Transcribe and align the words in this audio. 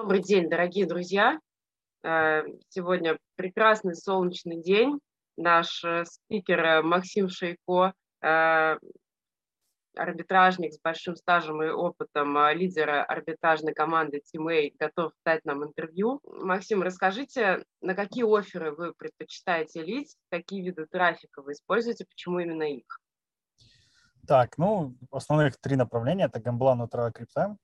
Добрый 0.00 0.22
день, 0.22 0.48
дорогие 0.48 0.86
друзья. 0.86 1.38
Э, 2.02 2.44
сегодня 2.70 3.18
прекрасный 3.36 3.94
солнечный 3.94 4.62
день. 4.62 4.98
Наш 5.36 5.84
э, 5.84 6.06
спикер 6.06 6.58
э, 6.58 6.80
Максим 6.82 7.28
Шейко, 7.28 7.92
арбитражник 9.94 10.72
с 10.72 10.80
большим 10.80 11.16
стажем 11.16 11.62
и 11.62 11.68
опытом, 11.68 12.34
лидера 12.56 13.04
арбитражной 13.04 13.74
команды 13.74 14.22
Team 14.34 14.72
готов 14.78 15.12
дать 15.22 15.44
нам 15.44 15.64
интервью. 15.64 16.22
Максим, 16.24 16.82
расскажите, 16.82 17.62
на 17.82 17.94
какие 17.94 18.24
оферы 18.24 18.72
вы 18.72 18.94
предпочитаете 18.94 19.82
лить, 19.82 20.16
какие 20.30 20.62
виды 20.62 20.86
трафика 20.86 21.42
вы 21.42 21.52
используете, 21.52 22.06
почему 22.06 22.40
именно 22.40 22.62
их? 22.62 22.86
Так, 24.26 24.56
ну, 24.56 24.96
основных 25.10 25.60
три 25.60 25.76
направления– 25.76 26.24
это 26.32 26.40
гамбла, 26.40 26.74
нутра, 26.74 27.10
крипта. 27.10 27.58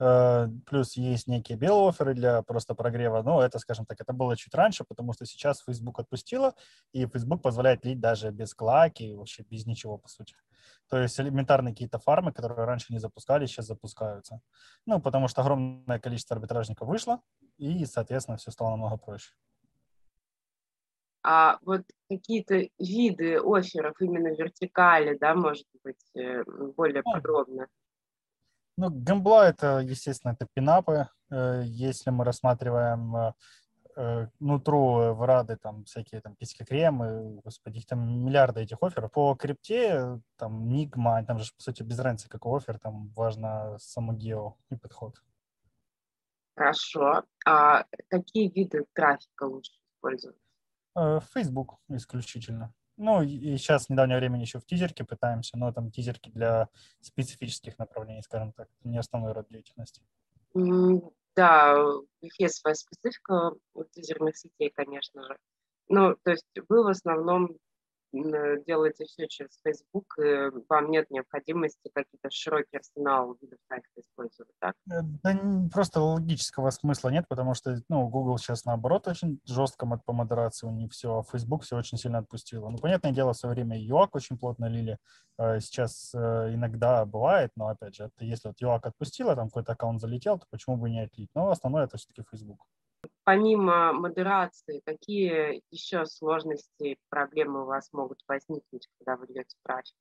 Э, 0.00 0.48
плюс 0.66 0.96
есть 0.96 1.26
некие 1.26 1.58
белые 1.58 1.88
оферы 1.88 2.14
для 2.14 2.42
просто 2.42 2.74
прогрева. 2.74 3.22
Но 3.22 3.42
это, 3.42 3.58
скажем 3.58 3.84
так, 3.84 4.00
это 4.00 4.12
было 4.12 4.36
чуть 4.36 4.54
раньше, 4.54 4.84
потому 4.84 5.12
что 5.12 5.26
сейчас 5.26 5.62
Facebook 5.62 5.98
отпустила, 5.98 6.54
и 6.92 7.06
Facebook 7.06 7.42
позволяет 7.42 7.84
лить 7.84 8.00
даже 8.00 8.30
без 8.30 8.54
клаки, 8.54 9.14
вообще 9.14 9.42
без 9.42 9.66
ничего, 9.66 9.98
по 9.98 10.08
сути. 10.08 10.34
То 10.88 10.98
есть 10.98 11.18
элементарные 11.18 11.74
какие-то 11.74 11.98
фармы, 11.98 12.32
которые 12.32 12.64
раньше 12.64 12.92
не 12.92 12.98
запускали, 12.98 13.46
сейчас 13.46 13.66
запускаются. 13.66 14.40
Ну, 14.86 15.00
потому 15.00 15.28
что 15.28 15.42
огромное 15.42 15.98
количество 15.98 16.36
арбитражников 16.36 16.88
вышло, 16.88 17.20
и, 17.56 17.84
соответственно, 17.84 18.36
все 18.36 18.50
стало 18.50 18.70
намного 18.70 18.96
проще. 18.96 19.32
А 21.24 21.58
вот 21.62 21.82
какие-то 22.08 22.68
виды 22.78 23.38
офферов 23.38 24.00
именно 24.00 24.28
вертикали, 24.28 25.18
да, 25.18 25.34
может 25.34 25.66
быть, 25.82 26.00
э, 26.14 26.44
более 26.76 27.02
ну, 27.04 27.12
подробно? 27.12 27.66
Ну, 28.78 28.90
гэмбла 28.90 29.48
это, 29.48 29.80
естественно, 29.80 30.34
это 30.34 30.46
пинапы. 30.54 31.08
Э, 31.32 31.62
если 31.64 32.10
мы 32.10 32.24
рассматриваем 32.24 33.16
э, 33.16 33.32
э, 33.96 34.26
нутру 34.38 35.14
в 35.14 35.26
рады, 35.26 35.56
там 35.56 35.84
всякие 35.84 36.20
там 36.20 36.36
письки 36.36 36.64
кремы, 36.64 37.40
господи, 37.42 37.78
их 37.78 37.86
там 37.86 38.24
миллиарды 38.24 38.60
этих 38.60 38.80
офферов. 38.80 39.10
По 39.10 39.34
крипте, 39.34 40.20
там, 40.36 40.68
Нигма, 40.68 41.24
там 41.24 41.40
же, 41.40 41.50
по 41.56 41.62
сути, 41.64 41.82
без 41.82 41.98
разницы, 41.98 42.28
какой 42.28 42.58
оффер, 42.58 42.78
там 42.78 43.08
важно 43.16 43.76
само 43.80 44.12
гео 44.12 44.54
и 44.70 44.76
подход. 44.76 45.16
Хорошо. 46.54 47.24
А 47.44 47.84
какие 48.08 48.48
виды 48.48 48.86
трафика 48.92 49.42
лучше 49.42 49.72
использовать? 49.96 50.38
Facebook 50.94 51.78
исключительно. 51.88 52.72
Ну, 53.00 53.22
и 53.22 53.56
сейчас 53.56 53.86
в 53.86 53.90
недавнее 53.90 54.18
время 54.18 54.40
еще 54.40 54.58
в 54.58 54.66
тизерке 54.66 55.04
пытаемся, 55.04 55.56
но 55.56 55.72
там 55.72 55.92
тизерки 55.92 56.30
для 56.30 56.68
специфических 57.00 57.78
направлений, 57.78 58.22
скажем 58.22 58.52
так, 58.52 58.68
не 58.82 58.98
основной 58.98 59.32
род 59.32 59.46
деятельности. 59.48 60.02
Да, 61.36 61.76
есть 62.38 62.56
своя 62.56 62.74
специфика 62.74 63.52
у 63.74 63.84
тизерных 63.84 64.36
сетей, 64.36 64.70
конечно 64.70 65.22
же. 65.22 65.38
Ну, 65.88 66.16
то 66.24 66.32
есть 66.32 66.44
вы 66.68 66.82
в 66.82 66.88
основном 66.88 67.56
делаете 68.12 69.04
все 69.04 69.26
через 69.28 69.60
Facebook, 69.62 70.16
вам 70.68 70.90
нет 70.90 71.10
необходимости 71.10 71.90
какие-то 71.92 72.30
широкий 72.30 72.76
арсенал 72.76 73.36
видов 73.40 73.58
трафика 73.68 74.00
использовать, 74.00 74.52
так? 74.58 74.74
Э, 74.90 75.00
да 75.22 75.68
просто 75.72 76.00
логического 76.00 76.70
смысла 76.70 77.10
нет, 77.10 77.26
потому 77.28 77.54
что 77.54 77.80
ну, 77.88 78.08
Google 78.08 78.38
сейчас 78.38 78.64
наоборот 78.64 79.08
очень 79.08 79.40
жестко 79.44 79.86
по 80.04 80.12
модерации 80.12 80.66
у 80.66 80.70
них 80.70 80.92
все, 80.92 81.18
а 81.18 81.22
Facebook 81.22 81.62
все 81.62 81.76
очень 81.76 81.98
сильно 81.98 82.18
отпустило. 82.18 82.68
Ну, 82.68 82.78
понятное 82.78 83.12
дело, 83.12 83.32
в 83.32 83.36
свое 83.36 83.54
время 83.54 83.78
UAC 83.78 84.08
очень 84.12 84.38
плотно 84.38 84.66
лили, 84.66 84.98
э, 85.38 85.60
сейчас 85.60 86.14
иногда 86.14 87.04
бывает, 87.04 87.52
но 87.56 87.68
опять 87.68 87.94
же, 87.94 88.04
это 88.04 88.24
если 88.24 88.48
вот 88.48 88.62
UAC 88.62 88.80
отпустила, 88.88 89.36
там 89.36 89.48
какой-то 89.48 89.72
аккаунт 89.72 90.00
залетел, 90.00 90.38
то 90.38 90.46
почему 90.50 90.76
бы 90.76 90.90
не 90.90 91.00
отлить? 91.04 91.30
Но 91.34 91.50
основное 91.50 91.84
это 91.84 91.96
все-таки 91.96 92.22
Facebook 92.30 92.60
помимо 93.28 93.92
модерации, 93.92 94.80
какие 94.86 95.62
еще 95.70 96.06
сложности, 96.06 96.96
проблемы 97.10 97.64
у 97.64 97.66
вас 97.66 97.92
могут 97.92 98.20
возникнуть, 98.26 98.88
когда 98.96 99.18
вы 99.18 99.26
ведете 99.26 99.54
трафик? 99.64 99.94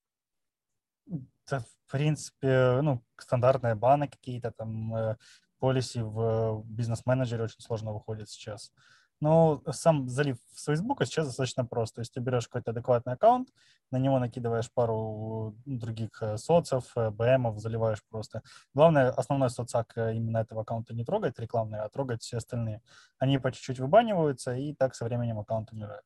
Это, 1.46 1.60
в 1.60 1.92
принципе, 1.92 2.80
ну, 2.82 3.04
стандартные 3.18 3.76
баны 3.76 4.08
какие-то, 4.08 4.52
там, 4.52 4.96
э, 4.96 5.18
полиси 5.60 5.98
в 5.98 6.64
бизнес-менеджере 6.68 7.44
очень 7.44 7.60
сложно 7.60 7.92
выходит 7.92 8.30
сейчас. 8.30 8.72
Но 9.20 9.62
сам 9.72 10.08
залив 10.08 10.38
с 10.54 10.66
Facebook 10.66 11.04
сейчас 11.06 11.28
достаточно 11.28 11.66
просто. 11.66 11.96
То 11.96 12.02
есть 12.02 12.14
ты 12.14 12.20
берешь 12.20 12.48
какой-то 12.48 12.72
адекватный 12.72 13.14
аккаунт, 13.14 13.50
на 13.92 13.98
него 13.98 14.20
накидываешь 14.20 14.72
пару 14.72 15.56
других 15.66 16.22
э, 16.22 16.38
соцев, 16.38 16.92
э, 16.96 17.10
БМов, 17.10 17.60
заливаешь 17.60 18.04
просто. 18.10 18.44
Главное, 18.74 19.10
основной 19.10 19.50
соцак 19.50 19.98
э, 19.98 20.16
именно 20.16 20.40
этого 20.40 20.62
аккаунта 20.62 20.94
не 20.94 21.04
трогать 21.06 21.40
рекламные, 21.40 21.82
а 21.82 21.90
трогать 21.90 22.22
все 22.22 22.38
остальные. 22.38 22.82
Они 23.18 23.40
по 23.40 23.52
чуть-чуть 23.52 23.80
выбаниваются, 23.80 24.54
и 24.56 24.74
так 24.74 24.94
со 24.94 25.06
временем 25.06 25.40
аккаунт 25.40 25.72
умирает. 25.72 26.04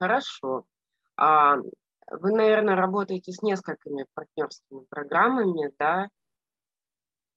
Хорошо. 0.00 0.64
А 1.16 1.56
вы, 2.10 2.32
наверное, 2.32 2.74
работаете 2.74 3.32
с 3.32 3.42
несколькими 3.42 4.06
партнерскими 4.14 4.84
программами, 4.88 5.72
да? 5.78 6.08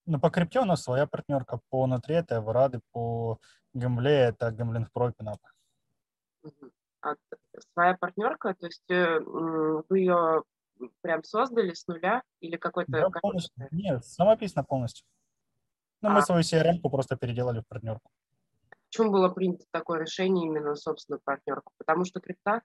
Ну, 0.06 0.20
по 0.20 0.30
крипте 0.30 0.60
у 0.60 0.66
нас 0.66 0.84
своя 0.84 1.08
партнерка, 1.08 1.60
по 1.70 1.88
Нутре 1.88 2.18
это 2.18 2.36
Эврады, 2.36 2.80
по 2.92 3.40
Гембле 3.74 4.30
это 4.30 4.52
Гемблинг 4.52 4.92
Про 4.92 5.12
Пинап. 5.12 5.40
А 7.02 7.16
своя 7.74 7.98
партнерка, 7.98 8.54
то 8.54 8.68
есть 8.68 8.90
э, 8.90 9.20
вы 9.20 10.00
ее 10.00 10.44
прям 11.02 11.24
создали 11.24 11.74
с 11.74 11.88
нуля 11.88 12.24
или 12.40 12.58
какой-то... 12.58 12.92
Да, 12.92 13.10
полностью. 13.10 13.68
Нет, 13.72 14.06
самописано 14.06 14.64
полностью. 14.64 15.06
Ну, 16.02 16.10
а. 16.10 16.14
мы 16.14 16.22
свою 16.22 16.42
CRM 16.42 16.80
просто 16.82 17.16
переделали 17.16 17.62
в 17.62 17.68
партнерку. 17.68 18.12
Почему 18.88 19.12
было 19.12 19.30
принято 19.30 19.66
такое 19.72 20.00
решение 20.00 20.48
именно 20.48 20.76
собственную 20.76 21.20
партнерку? 21.24 21.74
Потому 21.78 22.06
что 22.06 22.20
крипта? 22.20 22.62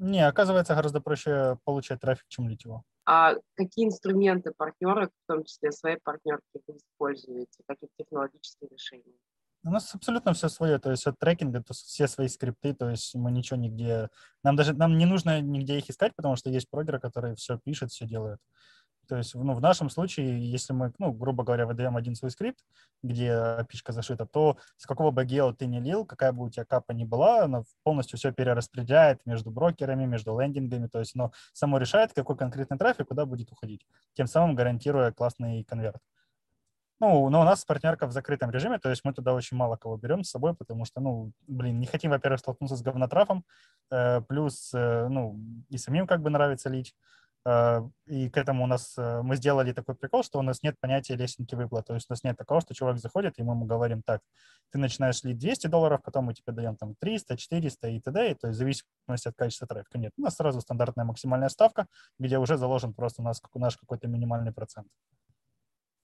Не, 0.00 0.26
оказывается, 0.26 0.74
гораздо 0.74 1.02
проще 1.02 1.58
получать 1.64 2.00
трафик, 2.00 2.24
чем 2.28 2.48
лить 2.48 2.64
его. 2.64 2.84
А 3.04 3.34
какие 3.54 3.86
инструменты 3.86 4.50
партнеры, 4.56 5.08
в 5.08 5.26
том 5.26 5.44
числе 5.44 5.72
свои 5.72 5.96
партнерки, 6.02 6.42
вы 6.66 6.76
используете? 6.78 7.62
Какие 7.66 7.90
технологические 7.98 8.70
решения? 8.70 9.12
У 9.62 9.70
нас 9.70 9.94
абсолютно 9.94 10.32
все 10.32 10.48
свое, 10.48 10.78
то 10.78 10.90
есть 10.90 11.06
от 11.06 11.18
трекинга, 11.18 11.62
то 11.62 11.74
все 11.74 12.08
свои 12.08 12.28
скрипты, 12.28 12.72
то 12.72 12.88
есть 12.88 13.14
мы 13.14 13.30
ничего 13.30 13.58
нигде, 13.58 14.08
нам 14.42 14.56
даже, 14.56 14.72
нам 14.72 14.96
не 14.96 15.04
нужно 15.04 15.42
нигде 15.42 15.76
их 15.76 15.90
искать, 15.90 16.16
потому 16.16 16.36
что 16.36 16.48
есть 16.48 16.70
прогеры, 16.70 16.98
которые 16.98 17.34
все 17.34 17.58
пишут, 17.58 17.90
все 17.90 18.06
делают. 18.06 18.40
То 19.10 19.16
есть, 19.16 19.34
ну, 19.34 19.54
в 19.54 19.60
нашем 19.60 19.90
случае, 19.90 20.48
если 20.48 20.72
мы, 20.72 20.92
ну, 20.98 21.10
грубо 21.10 21.42
говоря, 21.42 21.66
выдаем 21.66 21.96
один 21.96 22.14
свой 22.14 22.30
скрипт, 22.30 22.60
где 23.02 23.30
api 23.32 23.92
зашита, 23.92 24.24
то 24.24 24.56
с 24.76 24.86
какого 24.86 25.10
бы 25.10 25.24
гео 25.24 25.52
ты 25.52 25.66
не 25.66 25.80
лил, 25.80 26.06
какая 26.06 26.30
бы 26.30 26.44
у 26.44 26.48
тебя 26.48 26.64
капа 26.64 26.92
ни 26.92 27.02
была, 27.02 27.42
она 27.42 27.64
полностью 27.82 28.20
все 28.20 28.30
перераспределяет 28.30 29.26
между 29.26 29.50
брокерами, 29.50 30.06
между 30.06 30.38
лендингами, 30.38 30.86
то 30.86 31.00
есть 31.00 31.16
оно 31.16 31.32
само 31.52 31.78
решает, 31.78 32.12
какой 32.12 32.36
конкретный 32.36 32.78
трафик 32.78 33.08
куда 33.08 33.26
будет 33.26 33.50
уходить, 33.50 33.84
тем 34.14 34.28
самым 34.28 34.54
гарантируя 34.54 35.10
классный 35.10 35.64
конверт. 35.64 36.00
Ну, 37.00 37.28
но 37.30 37.40
у 37.40 37.44
нас 37.44 37.64
партнерка 37.64 38.06
в 38.06 38.12
закрытом 38.12 38.52
режиме, 38.52 38.78
то 38.78 38.90
есть 38.90 39.04
мы 39.04 39.12
туда 39.12 39.34
очень 39.34 39.56
мало 39.56 39.74
кого 39.74 39.96
берем 39.96 40.22
с 40.22 40.30
собой, 40.30 40.54
потому 40.54 40.84
что, 40.84 41.00
ну, 41.00 41.32
блин, 41.48 41.80
не 41.80 41.86
хотим, 41.86 42.12
во-первых, 42.12 42.38
столкнуться 42.38 42.76
с 42.76 42.82
говнотрафом, 42.82 43.44
э, 43.90 44.20
плюс, 44.20 44.70
э, 44.72 45.08
ну, 45.08 45.36
и 45.68 45.78
самим 45.78 46.06
как 46.06 46.22
бы 46.22 46.30
нравится 46.30 46.68
лить, 46.68 46.94
и 47.46 48.28
к 48.28 48.36
этому 48.36 48.64
у 48.64 48.66
нас 48.66 48.98
э, 48.98 49.22
мы 49.22 49.36
сделали 49.36 49.72
такой 49.72 49.94
прикол, 49.94 50.22
что 50.22 50.38
у 50.38 50.42
нас 50.42 50.62
нет 50.62 50.76
понятия 50.78 51.16
лестницы 51.16 51.56
выплат. 51.56 51.86
То 51.86 51.94
есть 51.94 52.06
у 52.10 52.12
нас 52.12 52.22
нет 52.22 52.36
такого, 52.36 52.60
что 52.60 52.74
чувак 52.74 52.98
заходит, 52.98 53.38
и 53.38 53.42
мы 53.42 53.54
ему 53.54 53.64
говорим, 53.64 54.02
так, 54.02 54.20
ты 54.70 54.78
начинаешь 54.78 55.22
лить 55.24 55.38
200 55.38 55.68
долларов, 55.68 56.00
потом 56.04 56.26
мы 56.26 56.34
тебе 56.34 56.52
даем 56.52 56.76
там 56.76 56.94
300, 57.00 57.38
400 57.38 57.88
и 57.88 58.00
т.д. 58.00 58.34
То 58.34 58.48
есть 58.48 58.56
в 58.56 58.58
зависимости 58.58 59.28
от 59.28 59.34
качества 59.36 59.66
трафика. 59.66 59.98
Нет, 59.98 60.12
у 60.18 60.22
нас 60.22 60.36
сразу 60.36 60.60
стандартная 60.60 61.06
максимальная 61.06 61.48
ставка, 61.48 61.86
где 62.18 62.38
уже 62.38 62.58
заложен 62.58 62.92
просто 62.92 63.22
у 63.22 63.24
нас 63.24 63.40
наш 63.54 63.76
какой-то 63.78 64.06
минимальный 64.06 64.52
процент. 64.52 64.88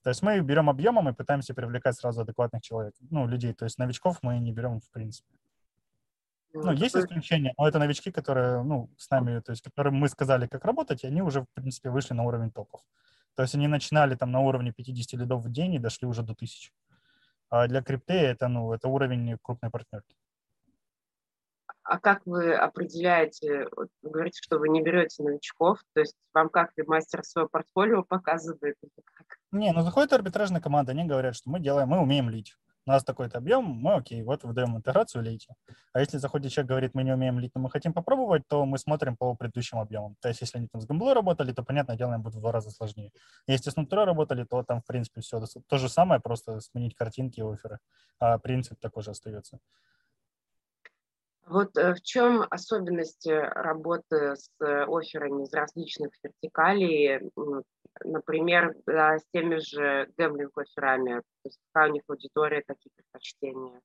То 0.02 0.10
есть 0.10 0.22
мы 0.22 0.40
берем 0.40 0.70
объемом 0.70 1.08
и 1.08 1.12
пытаемся 1.12 1.52
привлекать 1.52 1.96
сразу 1.96 2.22
адекватных 2.22 2.62
человек, 2.62 2.94
ну, 3.10 3.26
людей. 3.26 3.52
То 3.52 3.64
есть 3.64 3.76
новичков 3.76 4.22
мы 4.22 4.38
не 4.38 4.52
берем 4.52 4.80
в 4.80 4.90
принципе. 4.90 5.34
Ну, 6.64 6.72
есть 6.72 6.96
исключения, 6.96 7.54
но 7.58 7.68
это 7.68 7.78
новички, 7.78 8.10
которые, 8.10 8.62
ну, 8.62 8.90
с 8.96 9.10
нами, 9.10 9.40
то 9.40 9.52
есть, 9.52 9.62
которым 9.62 9.94
мы 9.94 10.08
сказали, 10.08 10.46
как 10.46 10.64
работать, 10.64 11.04
и 11.04 11.06
они 11.06 11.22
уже, 11.22 11.42
в 11.42 11.46
принципе, 11.54 11.90
вышли 11.90 12.14
на 12.14 12.24
уровень 12.24 12.50
топов. 12.50 12.80
То 13.34 13.42
есть 13.42 13.54
они 13.54 13.68
начинали 13.68 14.14
там 14.14 14.32
на 14.32 14.40
уровне 14.40 14.72
50 14.72 15.20
лидов 15.20 15.42
в 15.42 15.52
день 15.52 15.74
и 15.74 15.78
дошли 15.78 16.08
уже 16.08 16.22
до 16.22 16.32
1000. 16.32 16.72
А 17.50 17.68
для 17.68 17.82
крипты 17.82 18.14
это, 18.14 18.48
ну, 18.48 18.72
это 18.72 18.88
уровень 18.88 19.38
крупной 19.42 19.70
партнерки. 19.70 20.16
А 21.82 22.00
как 22.00 22.26
вы 22.26 22.54
определяете, 22.54 23.68
вот 23.76 23.88
вы 24.02 24.10
говорите, 24.10 24.40
что 24.42 24.58
вы 24.58 24.68
не 24.68 24.82
берете 24.82 25.22
новичков, 25.22 25.78
то 25.92 26.00
есть 26.00 26.16
вам 26.34 26.48
как 26.48 26.72
мастер 26.86 27.22
свое 27.22 27.48
портфолио 27.48 28.02
показывает 28.02 28.76
или 28.82 28.90
как? 29.04 29.38
Не, 29.52 29.72
ну 29.72 29.82
заходит 29.82 30.12
арбитражная 30.12 30.60
команда, 30.60 30.92
они 30.92 31.04
говорят, 31.04 31.36
что 31.36 31.48
мы 31.48 31.60
делаем, 31.60 31.88
мы 31.88 32.00
умеем 32.00 32.28
лить. 32.28 32.56
У 32.86 32.90
нас 32.90 33.04
такой-то 33.04 33.38
объем, 33.38 33.64
мы 33.64 33.94
окей, 33.94 34.22
вот 34.22 34.44
выдаем 34.44 34.76
интеграцию, 34.76 35.24
лейте. 35.24 35.54
А 35.92 36.00
если 36.00 36.18
заходит 36.18 36.52
человек, 36.52 36.68
говорит, 36.68 36.94
мы 36.94 37.02
не 37.02 37.12
умеем 37.12 37.38
лить, 37.40 37.52
но 37.54 37.60
мы 37.60 37.70
хотим 37.70 37.92
попробовать, 37.92 38.42
то 38.48 38.64
мы 38.64 38.78
смотрим 38.78 39.16
по 39.16 39.34
предыдущим 39.34 39.78
объемам. 39.78 40.14
То 40.20 40.28
есть 40.28 40.40
если 40.40 40.58
они 40.58 40.68
там 40.68 40.80
с 40.80 40.86
гамблой 40.86 41.12
работали, 41.12 41.52
то, 41.52 41.64
понятное 41.64 41.96
дело, 41.96 42.14
им 42.14 42.22
будет 42.22 42.34
в 42.34 42.40
два 42.40 42.52
раза 42.52 42.70
сложнее. 42.70 43.10
Если 43.48 43.70
с 43.70 43.76
нутро 43.76 44.04
работали, 44.04 44.44
то 44.44 44.62
там, 44.62 44.80
в 44.80 44.86
принципе, 44.86 45.20
все 45.20 45.42
то 45.66 45.78
же 45.78 45.88
самое, 45.88 46.20
просто 46.20 46.60
сменить 46.60 46.94
картинки 46.94 47.40
и 47.40 47.42
оферы. 47.42 47.78
А 48.20 48.38
принцип 48.38 48.78
такой 48.80 49.02
же 49.02 49.10
остается. 49.10 49.58
Вот 51.46 51.76
э, 51.76 51.94
в 51.94 52.02
чем 52.02 52.44
особенности 52.50 53.28
работы 53.28 54.34
с 54.34 54.50
э, 54.60 54.84
офферами 54.84 55.44
из 55.44 55.52
различных 55.52 56.10
вертикалей, 56.22 57.30
например, 58.04 58.74
да, 58.84 59.18
с 59.18 59.24
теми 59.32 59.56
же 59.58 60.10
есть 61.44 61.58
какая 61.72 61.90
у 61.90 61.92
них 61.92 62.02
аудитория, 62.08 62.62
какие 62.66 62.90
предпочтения? 62.96 63.80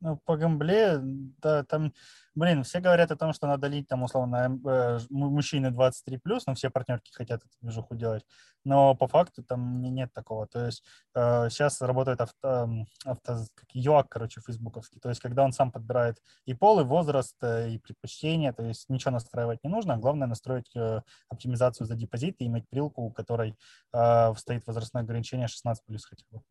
Ну, 0.00 0.18
по 0.26 0.36
гамбле, 0.36 0.98
да, 1.00 1.64
там, 1.64 1.94
блин, 2.34 2.64
все 2.64 2.80
говорят 2.80 3.10
о 3.10 3.16
том, 3.16 3.32
что 3.32 3.46
надо 3.46 3.66
лить 3.66 3.88
там, 3.88 4.02
условно, 4.02 4.60
э, 4.66 4.98
мужчины 5.08 5.68
23+, 5.68 6.20
но 6.46 6.54
все 6.54 6.68
партнерки 6.68 7.10
хотят 7.14 7.40
эту 7.40 7.54
движуху 7.62 7.94
делать, 7.94 8.26
но 8.62 8.94
по 8.94 9.08
факту 9.08 9.42
там 9.42 9.80
нет 9.80 10.12
такого, 10.12 10.46
то 10.48 10.66
есть 10.66 10.84
э, 11.14 11.48
сейчас 11.48 11.80
работает 11.80 12.20
авто, 12.20 12.68
авто 13.06 13.38
как 13.54 13.68
ЮАК, 13.72 14.08
короче, 14.10 14.42
фейсбуковский, 14.42 15.00
то 15.00 15.08
есть 15.08 15.22
когда 15.22 15.44
он 15.44 15.52
сам 15.52 15.72
подбирает 15.72 16.18
и 16.44 16.52
пол, 16.52 16.80
и 16.80 16.84
возраст, 16.84 17.34
э, 17.42 17.70
и 17.70 17.78
предпочтения, 17.78 18.52
то 18.52 18.64
есть 18.64 18.90
ничего 18.90 19.12
настраивать 19.12 19.64
не 19.64 19.70
нужно, 19.70 19.96
главное 19.96 20.28
настроить 20.28 20.76
э, 20.76 21.00
оптимизацию 21.30 21.86
за 21.86 21.94
депозит 21.94 22.36
и 22.40 22.46
иметь 22.46 22.68
прилку, 22.68 23.00
у 23.00 23.10
которой 23.10 23.56
э, 23.94 24.34
стоит 24.36 24.66
возрастное 24.66 25.04
ограничение 25.04 25.46
16+, 25.46 25.76
хотя 26.06 26.24
бы. 26.30 26.42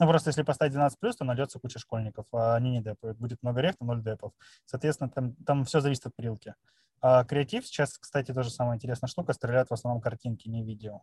Ну, 0.00 0.08
просто 0.08 0.30
если 0.30 0.42
поставить 0.42 0.72
12 0.72 0.98
плюс, 0.98 1.16
то 1.16 1.24
найдется 1.24 1.60
куча 1.60 1.78
школьников, 1.78 2.26
а 2.32 2.56
они 2.56 2.72
не 2.72 2.82
депают. 2.82 3.16
Будет 3.18 3.42
много 3.42 3.60
рехта, 3.60 3.84
0 3.84 4.02
депов. 4.02 4.32
Соответственно, 4.64 5.08
там, 5.08 5.34
там 5.36 5.64
все 5.64 5.80
зависит 5.80 6.06
от 6.06 6.16
прилки. 6.16 6.54
А 7.00 7.24
креатив 7.24 7.66
сейчас, 7.66 7.98
кстати, 7.98 8.32
тоже 8.32 8.50
самая 8.50 8.76
интересная 8.76 9.08
штука, 9.08 9.32
стреляют 9.34 9.70
в 9.70 9.74
основном 9.74 10.00
картинки, 10.00 10.48
не 10.48 10.64
видео. 10.64 11.02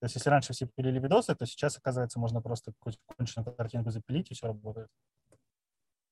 То 0.00 0.06
есть 0.06 0.16
если 0.16 0.30
раньше 0.30 0.52
все 0.52 0.66
пилили 0.66 0.98
видосы, 0.98 1.34
то 1.36 1.46
сейчас, 1.46 1.78
оказывается, 1.78 2.18
можно 2.18 2.42
просто 2.42 2.72
какую-то 2.72 2.98
конченую 3.16 3.54
картинку 3.54 3.90
запилить, 3.90 4.30
и 4.30 4.34
все 4.34 4.48
работает. 4.48 4.88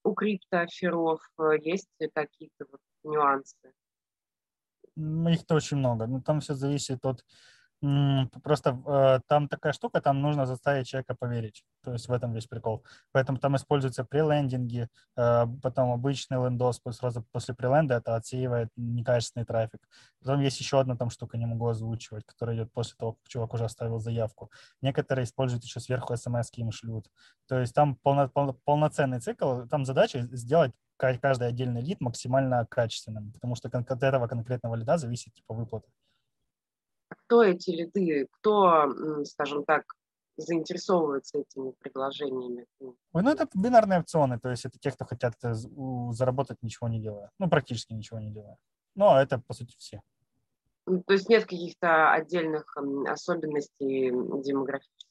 У 0.05 0.15
криптоферов 0.15 1.21
э, 1.39 1.59
есть 1.63 1.89
какие-то 2.15 2.67
вот 2.71 2.81
нюансы? 3.03 3.73
Их-то 4.97 5.57
очень 5.57 5.79
много. 5.79 6.07
Но 6.07 6.19
ну, 6.19 6.23
там 6.23 6.41
все 6.41 6.55
зависит 6.55 7.05
от 7.05 7.25
Просто 8.43 8.79
э, 8.87 9.21
там 9.27 9.49
такая 9.49 9.73
штука, 9.73 10.03
там 10.03 10.21
нужно 10.21 10.45
заставить 10.45 10.87
человека 10.87 11.15
поверить. 11.15 11.65
То 11.83 11.93
есть 11.93 12.09
в 12.09 12.13
этом 12.13 12.35
весь 12.35 12.47
прикол. 12.47 12.85
Поэтому 13.13 13.39
там 13.39 13.57
используются 13.57 14.05
прелендинги, 14.05 14.89
э, 15.17 15.47
потом 15.63 15.93
обычный 15.93 16.37
лендос 16.45 16.81
сразу 16.91 17.25
после 17.33 17.55
преленда 17.55 17.95
это 17.95 18.17
отсеивает 18.17 18.69
некачественный 18.77 19.47
трафик. 19.47 19.81
Потом 20.21 20.41
есть 20.41 20.61
еще 20.61 20.79
одна 20.79 20.95
там 20.97 21.09
штука, 21.09 21.39
не 21.39 21.47
могу 21.47 21.69
озвучивать, 21.69 22.27
которая 22.27 22.57
идет 22.57 22.73
после 22.73 22.97
того, 22.99 23.13
как 23.15 23.29
чувак 23.29 23.55
уже 23.55 23.65
оставил 23.65 23.99
заявку. 23.99 24.51
Некоторые 24.83 25.25
используют 25.25 25.65
еще 25.65 25.81
сверху 25.81 26.15
смс 26.17 26.51
им 26.57 26.73
шлют. 26.73 27.07
То 27.49 27.61
есть 27.61 27.75
там 27.75 27.97
полно, 27.97 28.29
полно, 28.29 28.53
полноценный 28.65 29.21
цикл. 29.21 29.63
Там 29.71 29.87
задача 29.87 30.21
сделать 30.33 30.73
каждый 30.99 31.49
отдельный 31.49 31.81
лид 31.81 32.03
максимально 32.03 32.67
качественным, 32.67 33.33
потому 33.33 33.55
что 33.55 33.69
от 33.69 34.03
этого 34.03 34.27
конкретного 34.27 34.75
лида 34.75 34.99
зависит 34.99 35.33
типа 35.33 35.55
выплаты 35.55 35.89
кто 37.31 37.45
эти 37.45 37.71
лиды, 37.71 38.27
кто, 38.33 38.93
скажем 39.25 39.65
так, 39.65 39.85
заинтересовывается 40.37 41.39
этими 41.39 41.71
предложениями? 41.79 42.67
Ой, 42.81 43.23
ну, 43.23 43.31
это 43.31 43.47
бинарные 43.55 44.01
опционы, 44.01 44.41
то 44.41 44.51
есть 44.51 44.65
это 44.65 44.81
те, 44.81 44.91
кто 44.91 45.05
хотят 45.05 45.35
э, 45.45 45.55
заработать, 46.11 46.59
ничего 46.61 46.89
не 46.89 46.99
делая. 46.99 47.31
Ну, 47.39 47.49
практически 47.49 47.93
ничего 47.93 48.19
не 48.19 48.33
делая. 48.33 48.57
Но 48.97 49.21
это, 49.21 49.39
по 49.39 49.55
сути, 49.55 49.77
все. 49.79 50.03
То 50.87 51.13
есть 51.13 51.29
нет 51.29 51.45
каких-то 51.45 52.11
отдельных 52.11 52.77
особенностей 53.07 54.11
демографических? 54.43 55.09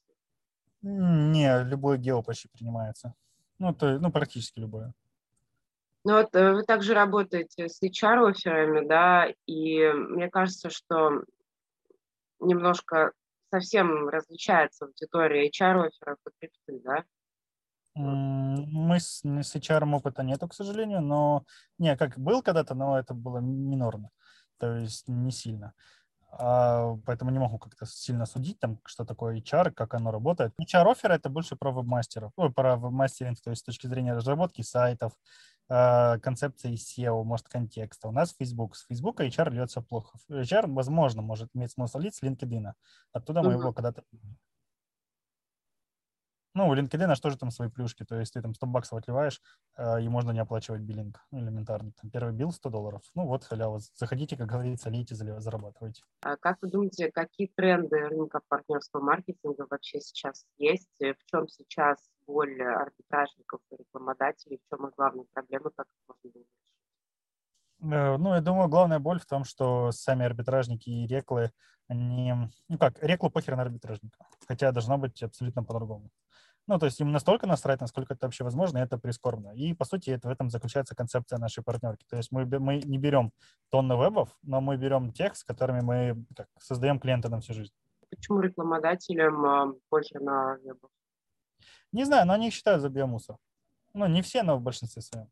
Не, 0.81 1.63
любое 1.63 1.97
гео 1.97 2.21
почти 2.21 2.49
принимается. 2.49 3.13
Ну, 3.59 3.73
то, 3.73 3.97
ну, 3.97 4.11
практически 4.11 4.59
любое. 4.59 4.93
Ну 6.03 6.13
вот 6.17 6.35
э, 6.35 6.53
вы 6.53 6.63
также 6.63 6.93
работаете 6.93 7.69
с 7.69 7.81
HR-офферами, 7.81 8.85
да, 8.85 9.27
и 9.45 9.87
мне 9.91 10.29
кажется, 10.29 10.69
что 10.69 11.23
немножко 12.39 13.13
совсем 13.51 14.07
различается 14.09 14.85
аудитория 14.85 15.49
HR-офферов 15.49 16.17
и 16.27 16.31
крипты, 16.39 16.81
да? 16.83 17.03
Мы 17.95 18.99
с, 18.99 19.21
с 19.23 19.55
HR 19.55 19.93
опыта 19.93 20.23
нету, 20.23 20.47
к 20.47 20.53
сожалению, 20.53 21.01
но 21.01 21.45
не, 21.77 21.97
как 21.97 22.17
был 22.17 22.41
когда-то, 22.41 22.75
но 22.75 22.97
это 22.97 23.13
было 23.13 23.39
минорно, 23.39 24.11
то 24.57 24.77
есть 24.77 25.07
не 25.07 25.31
сильно. 25.31 25.73
А, 26.31 26.95
поэтому 27.05 27.31
не 27.31 27.39
могу 27.39 27.57
как-то 27.57 27.85
сильно 27.85 28.25
судить, 28.25 28.59
там, 28.59 28.79
что 28.85 29.03
такое 29.03 29.37
HR, 29.37 29.71
как 29.71 29.95
оно 29.95 30.11
работает. 30.11 30.53
HR-оффер— 30.61 31.11
это 31.13 31.29
больше 31.29 31.55
про 31.55 31.71
веб-мастеров, 31.71 32.31
ой, 32.35 32.51
про 32.51 32.77
веб-мастеринг, 32.77 33.41
то 33.41 33.49
есть 33.49 33.63
с 33.63 33.65
точки 33.65 33.87
зрения 33.87 34.13
разработки 34.13 34.61
сайтов, 34.61 35.13
концепции 35.69 36.73
SEO, 36.73 37.23
может, 37.23 37.47
контекста. 37.47 38.07
У 38.07 38.11
нас 38.11 38.35
Facebook. 38.37 38.75
С 38.75 38.85
Facebook 38.89 39.19
HR 39.19 39.51
льется 39.51 39.81
плохо. 39.81 40.17
HR, 40.29 40.73
возможно, 40.73 41.21
может 41.21 41.49
иметь 41.53 41.71
смысл 41.71 41.99
лить 41.99 42.15
с 42.15 42.23
LinkedIn. 42.23 42.73
Оттуда 43.13 43.43
мы 43.43 43.53
его 43.53 43.71
когда-то 43.71 44.03
ну, 46.53 46.67
у 46.67 46.75
LinkedIn 46.75 47.13
тоже 47.21 47.37
там 47.37 47.51
свои 47.51 47.69
плюшки, 47.69 48.03
то 48.03 48.19
есть 48.19 48.33
ты 48.33 48.41
там 48.41 48.53
100 48.53 48.67
баксов 48.67 48.99
отливаешь, 48.99 49.41
э, 49.77 50.01
и 50.01 50.09
можно 50.09 50.31
не 50.31 50.39
оплачивать 50.39 50.81
биллинг 50.81 51.19
элементарно. 51.31 51.91
Там 52.01 52.09
первый 52.09 52.33
билл 52.33 52.51
100 52.51 52.69
долларов. 52.69 53.01
Ну 53.15 53.25
вот 53.25 53.43
халява. 53.43 53.79
Заходите, 53.95 54.35
как 54.35 54.47
говорится, 54.47 54.89
лейте, 54.89 55.15
зарабатывайте. 55.15 56.03
А 56.21 56.37
как 56.37 56.57
вы 56.61 56.69
думаете, 56.69 57.11
какие 57.11 57.47
тренды 57.47 57.97
рынка 58.07 58.41
партнерского 58.47 59.01
маркетинга 59.01 59.67
вообще 59.69 60.01
сейчас 60.01 60.45
есть? 60.57 60.89
В 60.99 61.25
чем 61.25 61.47
сейчас 61.47 61.97
боль 62.25 62.61
арбитражников 62.61 63.61
и 63.71 63.77
рекламодателей? 63.77 64.59
В 64.65 64.69
чем 64.69 64.87
их 64.87 64.95
главные 64.95 65.25
проблемы? 65.31 65.69
Как 65.75 65.85
их 65.87 66.07
можно 66.07 66.31
было 66.31 67.93
э, 67.93 68.17
ну, 68.17 68.33
я 68.33 68.41
думаю, 68.41 68.69
главная 68.69 68.99
боль 68.99 69.19
в 69.19 69.25
том, 69.25 69.43
что 69.43 69.91
сами 69.91 70.25
арбитражники 70.25 70.89
и 70.89 71.07
реклы, 71.07 71.51
они... 71.87 72.33
Ну 72.67 72.77
как, 72.77 73.01
реклу 73.03 73.29
похер 73.29 73.55
на 73.55 73.61
арбитражника. 73.63 74.25
Хотя 74.47 74.71
должно 74.71 74.97
быть 74.97 75.21
абсолютно 75.21 75.63
по-другому. 75.63 76.09
Ну, 76.69 76.77
то 76.77 76.85
есть 76.85 76.99
им 77.01 77.11
настолько 77.11 77.47
насрать, 77.47 77.81
насколько 77.81 78.13
это 78.13 78.27
вообще 78.27 78.43
возможно, 78.43 78.77
и 78.77 78.81
это 78.81 78.99
прискорбно. 78.99 79.55
И, 79.55 79.73
по 79.73 79.85
сути, 79.85 80.11
это, 80.11 80.27
в 80.27 80.31
этом 80.31 80.51
заключается 80.51 80.93
концепция 80.93 81.39
нашей 81.39 81.63
партнерки. 81.63 82.05
То 82.07 82.17
есть 82.17 82.31
мы, 82.31 82.45
мы 82.45 82.77
не 82.85 82.99
берем 82.99 83.31
тонны 83.71 83.95
вебов, 83.95 84.37
но 84.43 84.61
мы 84.61 84.77
берем 84.77 85.11
тех, 85.11 85.35
с 85.35 85.43
которыми 85.43 85.81
мы 85.81 86.23
так, 86.35 86.47
создаем 86.59 86.99
клиента 86.99 87.27
на 87.27 87.39
всю 87.39 87.55
жизнь. 87.55 87.73
Почему 88.11 88.39
рекламодателям 88.41 89.45
э, 89.45 89.73
похер 89.89 90.21
на 90.21 90.57
вебов? 90.57 90.91
Не 91.91 92.03
знаю, 92.03 92.27
но 92.27 92.33
они 92.33 92.49
их 92.49 92.53
считают 92.53 92.83
за 92.83 92.89
биомусор. 92.89 93.37
Ну, 93.95 94.05
не 94.05 94.21
все, 94.21 94.43
но 94.43 94.55
в 94.55 94.61
большинстве 94.61 95.01
своем. 95.01 95.27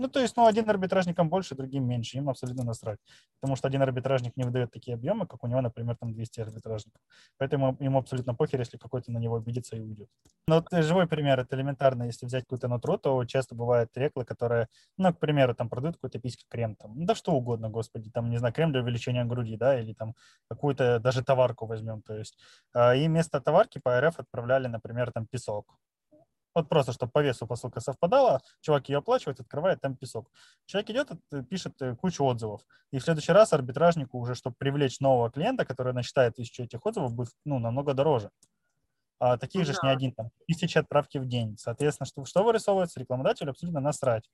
Ну, 0.00 0.08
то 0.08 0.18
есть, 0.20 0.34
ну, 0.36 0.46
один 0.46 0.68
арбитражником 0.70 1.28
больше, 1.28 1.54
другим 1.54 1.86
меньше, 1.86 2.16
им 2.16 2.30
абсолютно 2.30 2.64
насрать. 2.64 2.98
Потому 3.38 3.54
что 3.56 3.68
один 3.68 3.82
арбитражник 3.82 4.34
не 4.34 4.44
выдает 4.44 4.70
такие 4.72 4.94
объемы, 4.94 5.26
как 5.26 5.44
у 5.44 5.46
него, 5.46 5.60
например, 5.60 5.94
там 5.96 6.14
200 6.14 6.40
арбитражников. 6.40 7.02
Поэтому 7.36 7.76
ему 7.80 7.98
абсолютно 7.98 8.34
похер, 8.34 8.60
если 8.60 8.78
какой-то 8.78 9.12
на 9.12 9.18
него 9.18 9.36
обидится 9.36 9.76
и 9.76 9.80
уйдет. 9.80 10.08
Но 10.46 10.54
вот 10.54 10.72
э, 10.72 10.80
живой 10.80 11.06
пример, 11.06 11.38
это 11.40 11.54
элементарно. 11.54 12.04
Если 12.04 12.24
взять 12.24 12.44
какую-то 12.44 12.68
нутру, 12.68 12.96
то 12.96 13.22
часто 13.26 13.54
бывают 13.54 13.90
реклы, 13.94 14.24
которые, 14.24 14.68
ну, 14.96 15.12
к 15.12 15.18
примеру, 15.18 15.54
там 15.54 15.68
продают 15.68 15.96
какой-то 15.96 16.18
писька 16.18 16.44
крем, 16.48 16.76
там, 16.76 16.98
ну, 16.98 17.04
да 17.04 17.14
что 17.14 17.32
угодно, 17.32 17.68
господи, 17.68 18.10
там, 18.10 18.30
не 18.30 18.38
знаю, 18.38 18.54
крем 18.54 18.72
для 18.72 18.80
увеличения 18.80 19.26
груди, 19.26 19.58
да, 19.58 19.78
или 19.78 19.92
там 19.92 20.14
какую-то 20.48 20.98
даже 20.98 21.22
товарку 21.22 21.66
возьмем, 21.66 22.00
то 22.00 22.16
есть. 22.16 22.38
А, 22.72 22.94
и 22.94 23.06
вместо 23.06 23.38
товарки 23.38 23.78
по 23.78 24.00
РФ 24.00 24.18
отправляли, 24.18 24.66
например, 24.66 25.12
там 25.12 25.26
песок 25.26 25.66
вот 26.54 26.68
просто, 26.68 26.92
чтобы 26.92 27.12
по 27.12 27.22
весу 27.22 27.46
посылка 27.46 27.80
совпадала, 27.80 28.40
чувак 28.60 28.88
ее 28.88 28.98
оплачивает, 28.98 29.40
открывает, 29.40 29.80
там 29.80 29.96
песок. 29.96 30.30
Человек 30.66 30.90
идет, 30.90 31.10
э, 31.32 31.42
пишет 31.42 31.80
э, 31.80 31.94
кучу 31.94 32.24
отзывов. 32.24 32.62
И 32.92 32.98
в 32.98 33.04
следующий 33.04 33.32
раз 33.32 33.52
арбитражнику 33.52 34.18
уже, 34.18 34.34
чтобы 34.34 34.56
привлечь 34.58 35.00
нового 35.00 35.30
клиента, 35.30 35.64
который 35.64 35.92
насчитает 35.92 36.36
тысячу 36.36 36.62
этих 36.62 36.84
отзывов, 36.84 37.14
будет 37.14 37.32
ну, 37.44 37.58
намного 37.58 37.94
дороже. 37.94 38.30
А 39.20 39.36
таких 39.36 39.60
ну, 39.60 39.66
же 39.66 39.72
да. 39.74 39.88
не 39.88 39.94
один, 39.94 40.12
там, 40.12 40.30
тысячи 40.48 40.78
отправки 40.78 41.18
в 41.18 41.26
день. 41.26 41.56
Соответственно, 41.58 42.06
что, 42.06 42.24
что 42.24 42.42
вырисовывается, 42.42 42.98
рекламодателю 42.98 43.50
абсолютно 43.50 43.80
насрать. 43.80 44.28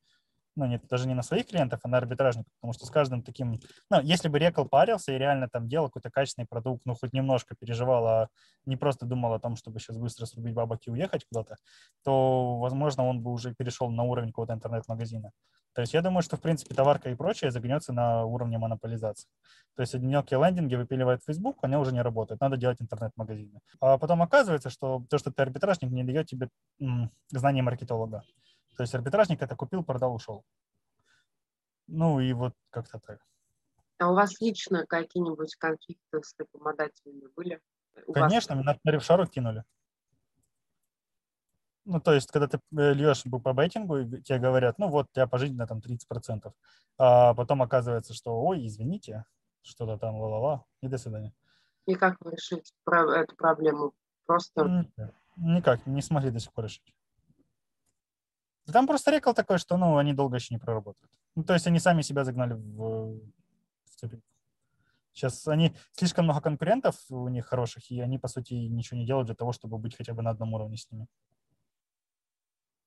Ну, 0.56 0.66
не, 0.66 0.78
даже 0.78 1.06
не 1.06 1.14
на 1.14 1.22
своих 1.22 1.46
клиентов, 1.46 1.80
а 1.82 1.88
на 1.88 1.98
арбитражников, 1.98 2.52
потому 2.60 2.72
что 2.72 2.86
с 2.86 2.90
каждым 2.90 3.22
таким, 3.22 3.60
ну, 3.90 4.00
если 4.02 4.28
бы 4.28 4.38
Рекл 4.38 4.64
парился 4.64 5.12
и 5.12 5.18
реально 5.18 5.48
там 5.48 5.68
делал 5.68 5.88
какой-то 5.88 6.10
качественный 6.10 6.46
продукт, 6.46 6.82
ну, 6.84 6.94
хоть 6.94 7.12
немножко 7.12 7.54
переживал, 7.54 8.06
а 8.06 8.28
не 8.64 8.76
просто 8.76 9.06
думал 9.06 9.32
о 9.34 9.38
том, 9.40 9.56
чтобы 9.56 9.78
сейчас 9.80 9.98
быстро 9.98 10.26
срубить 10.26 10.54
бабок 10.54 10.80
и 10.86 10.90
уехать 10.90 11.24
куда-то, 11.30 11.56
то, 12.04 12.58
возможно, 12.58 13.06
он 13.06 13.22
бы 13.22 13.32
уже 13.32 13.54
перешел 13.54 13.90
на 13.90 14.02
уровень 14.02 14.28
какого-то 14.28 14.54
интернет-магазина. 14.54 15.32
То 15.74 15.82
есть 15.82 15.92
я 15.92 16.00
думаю, 16.00 16.22
что, 16.22 16.36
в 16.36 16.40
принципе, 16.40 16.74
товарка 16.74 17.10
и 17.10 17.14
прочее 17.14 17.50
загнется 17.50 17.92
на 17.92 18.24
уровне 18.24 18.56
монополизации. 18.58 19.28
То 19.74 19.82
есть 19.82 19.94
одинокие 19.94 20.40
лендинги 20.40 20.74
выпиливает 20.74 21.22
Facebook, 21.26 21.58
они 21.62 21.76
уже 21.76 21.92
не 21.92 22.00
работают, 22.00 22.40
надо 22.40 22.56
делать 22.56 22.80
интернет-магазины. 22.80 23.60
А 23.80 23.98
потом 23.98 24.22
оказывается, 24.22 24.70
что 24.70 25.04
то, 25.10 25.18
что 25.18 25.30
ты 25.30 25.42
арбитражник, 25.42 25.90
не 25.90 26.02
дает 26.02 26.26
тебе 26.26 26.48
м, 26.80 27.10
знания 27.30 27.62
маркетолога. 27.62 28.22
То 28.76 28.82
есть 28.82 28.94
арбитражник 28.94 29.42
это 29.42 29.56
купил, 29.56 29.82
продал, 29.82 30.14
ушел. 30.14 30.44
Ну 31.86 32.20
и 32.20 32.32
вот 32.32 32.54
как-то 32.70 32.98
так. 32.98 33.20
А 33.98 34.10
у 34.10 34.14
вас 34.14 34.40
лично 34.40 34.86
какие-нибудь 34.86 35.54
конфликты 35.56 36.22
с 36.22 36.34
рекламодателями 36.38 37.28
были? 37.34 37.60
У 38.06 38.12
Конечно, 38.12 38.54
вас... 38.54 38.64
меня 38.64 38.78
на 38.84 38.90
ревшару 38.90 39.26
кинули. 39.26 39.64
Ну, 41.86 42.00
то 42.00 42.12
есть, 42.12 42.30
когда 42.32 42.48
ты 42.48 42.58
э, 42.76 42.92
льешь 42.94 43.22
по 43.22 43.52
бейтингу, 43.52 44.18
тебе 44.20 44.38
говорят, 44.40 44.76
ну, 44.78 44.88
вот, 44.88 45.06
тебя 45.12 45.28
пожизненно 45.28 45.68
там 45.68 45.78
30%, 45.78 46.52
а 46.98 47.32
потом 47.34 47.62
оказывается, 47.62 48.12
что, 48.12 48.42
ой, 48.42 48.66
извините, 48.66 49.24
что-то 49.62 49.96
там 49.96 50.16
ла-ла-ла, 50.16 50.64
и 50.82 50.88
до 50.88 50.98
свидания. 50.98 51.32
И 51.86 51.94
как 51.94 52.16
вы 52.20 52.32
решили 52.32 52.64
эту 53.20 53.36
проблему? 53.36 53.94
Просто... 54.26 54.84
Никак, 55.36 55.86
не 55.86 56.02
смогли 56.02 56.32
до 56.32 56.40
сих 56.40 56.52
пор 56.52 56.64
решить. 56.64 56.92
Там 58.72 58.86
просто 58.86 59.10
рекал 59.12 59.34
такой, 59.34 59.58
что 59.58 59.76
ну, 59.76 59.96
они 59.96 60.12
долго 60.12 60.36
еще 60.36 60.54
не 60.54 60.58
проработают. 60.58 61.10
Ну, 61.34 61.44
то 61.44 61.54
есть 61.54 61.66
они 61.66 61.78
сами 61.78 62.02
себя 62.02 62.24
загнали 62.24 62.54
в, 62.54 63.20
в 63.84 63.94
цепь. 63.96 64.20
Сейчас 65.12 65.46
они 65.48 65.74
слишком 65.92 66.24
много 66.24 66.40
конкурентов 66.40 66.96
у 67.08 67.28
них 67.28 67.46
хороших, 67.46 67.90
и 67.90 68.00
они, 68.00 68.18
по 68.18 68.28
сути, 68.28 68.54
ничего 68.54 68.98
не 68.98 69.06
делают 69.06 69.26
для 69.26 69.34
того, 69.34 69.52
чтобы 69.52 69.78
быть 69.78 69.96
хотя 69.96 70.12
бы 70.12 70.22
на 70.22 70.30
одном 70.30 70.52
уровне 70.52 70.76
с 70.76 70.90
ними. 70.90 71.06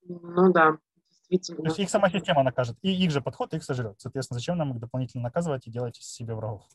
Ну 0.03 0.51
да, 0.51 0.77
действительно. 1.07 1.63
То 1.63 1.69
есть 1.69 1.79
их 1.79 1.89
сама 1.89 2.09
система 2.09 2.43
накажет, 2.43 2.77
и 2.81 2.91
их 2.91 3.11
же 3.11 3.21
подход 3.21 3.53
их 3.53 3.63
сожрет. 3.63 3.99
Соответственно, 3.99 4.39
зачем 4.39 4.57
нам 4.57 4.73
их 4.73 4.79
дополнительно 4.79 5.23
наказывать 5.23 5.65
и 5.65 5.71
делать 5.71 5.97
из 5.97 6.05
себе 6.05 6.35
врагов? 6.35 6.67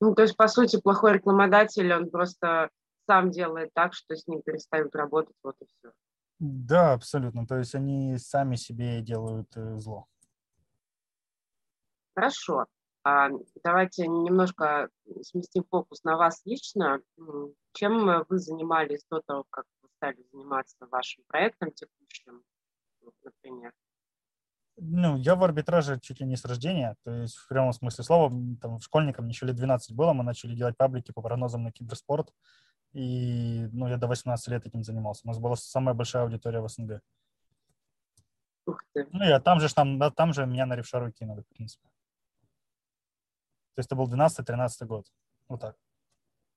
Ну, 0.00 0.14
то 0.14 0.22
есть, 0.22 0.36
по 0.36 0.48
сути, 0.48 0.80
плохой 0.80 1.14
рекламодатель, 1.14 1.92
он 1.92 2.08
просто 2.10 2.70
сам 3.06 3.30
делает 3.30 3.70
так, 3.74 3.92
что 3.92 4.16
с 4.16 4.26
ним 4.26 4.40
перестают 4.40 4.94
работать, 4.94 5.36
вот 5.42 5.56
и 5.60 5.66
все. 5.66 5.92
Да, 6.40 6.94
абсолютно. 6.94 7.46
То 7.46 7.58
есть 7.58 7.74
они 7.74 8.16
сами 8.16 8.56
себе 8.56 9.02
делают 9.02 9.54
э, 9.56 9.76
зло. 9.76 10.06
Хорошо. 12.14 12.66
А, 13.04 13.28
давайте 13.62 14.06
немножко 14.06 14.88
сместим 15.22 15.64
фокус 15.70 16.02
на 16.02 16.16
вас 16.16 16.40
лично. 16.46 17.00
Чем 17.72 18.24
вы 18.28 18.38
занимались 18.38 19.04
до 19.10 19.20
того, 19.20 19.44
как 19.50 19.66
вы 19.82 19.88
стали 19.96 20.24
заниматься 20.32 20.86
вашим 20.90 21.24
проектом 21.26 21.72
текущим, 21.72 22.42
например? 23.22 23.72
Ну, 24.76 25.16
я 25.18 25.34
в 25.34 25.44
арбитраже 25.44 26.00
чуть 26.00 26.20
ли 26.20 26.26
не 26.26 26.36
с 26.36 26.44
рождения, 26.46 26.96
то 27.04 27.10
есть 27.12 27.36
в 27.36 27.48
прямом 27.48 27.74
смысле 27.74 28.02
слова, 28.02 28.32
там, 28.62 28.80
школьникам 28.80 29.28
еще 29.28 29.44
лет 29.44 29.56
12 29.56 29.94
было, 29.94 30.14
мы 30.14 30.24
начали 30.24 30.54
делать 30.54 30.76
паблики 30.78 31.12
по 31.12 31.20
прогнозам 31.20 31.64
на 31.64 31.72
киберспорт. 31.72 32.32
И 32.92 33.68
ну, 33.72 33.88
я 33.88 33.96
до 33.96 34.08
18 34.08 34.48
лет 34.48 34.66
этим 34.66 34.82
занимался. 34.82 35.22
У 35.24 35.28
нас 35.28 35.38
была 35.38 35.56
самая 35.56 35.94
большая 35.94 36.24
аудитория 36.24 36.60
в 36.60 36.68
СНГ. 36.68 37.00
Ух 38.66 38.82
ты. 38.92 39.06
Ну, 39.12 39.24
я 39.24 39.40
там 39.40 39.60
же, 39.60 39.72
там, 39.72 40.12
там 40.12 40.32
же 40.32 40.46
меня 40.46 40.66
на 40.66 40.76
ревшару 40.76 41.12
кинули, 41.12 41.42
в 41.42 41.48
принципе. 41.48 41.86
То 43.74 43.80
есть 43.80 43.86
это 43.86 43.96
был 43.96 44.08
12-13 44.08 44.86
год. 44.86 45.06
Вот 45.48 45.60
так. 45.60 45.76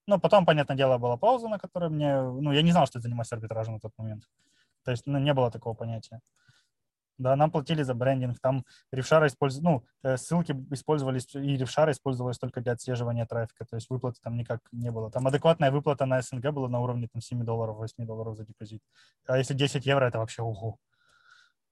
Ну, 0.08 0.20
потом, 0.20 0.46
понятное 0.46 0.76
дело, 0.76 0.98
была 0.98 1.18
пауза, 1.18 1.48
на 1.48 1.60
которой 1.60 1.90
мне... 1.90 2.22
Ну, 2.22 2.52
я 2.52 2.62
не 2.62 2.72
знал, 2.72 2.88
что 2.88 3.00
я 3.00 3.02
занимаюсь 3.02 3.32
арбитражем 3.32 3.76
на 3.76 3.80
тот 3.80 3.94
момент. 3.98 4.28
То 4.84 4.92
есть, 4.92 5.06
ну, 5.06 5.20
не 5.20 5.34
было 5.34 5.50
такого 5.50 5.74
понятия. 5.76 6.20
Да, 7.24 7.36
нам 7.38 7.52
платили 7.52 7.84
за 7.84 7.94
брендинг, 7.94 8.40
там 8.40 8.66
ревшара 8.92 9.28
использовали, 9.28 9.66
ну, 9.66 9.84
э, 10.04 10.18
ссылки 10.18 10.54
использовались, 10.72 11.34
и 11.34 11.58
ревшара 11.58 11.92
использовалась 11.92 12.38
только 12.38 12.60
для 12.62 12.74
отслеживания 12.74 13.26
трафика, 13.26 13.66
то 13.66 13.78
есть 13.78 13.90
выплаты 13.90 14.20
там 14.22 14.36
никак 14.36 14.60
не 14.74 14.92
было. 14.92 15.10
Там 15.10 15.26
адекватная 15.26 15.72
выплата 15.72 16.06
на 16.06 16.22
СНГ 16.22 16.52
была 16.52 16.68
на 16.68 16.82
уровне 16.82 17.08
там 17.08 17.22
7 17.22 17.46
долларов, 17.46 17.78
8 17.78 18.06
долларов 18.06 18.36
за 18.36 18.46
депозит. 18.46 18.82
А 19.26 19.38
если 19.38 19.54
10 19.54 19.86
евро, 19.86 20.06
это 20.06 20.20
вообще 20.20 20.42
угу. 20.44 20.80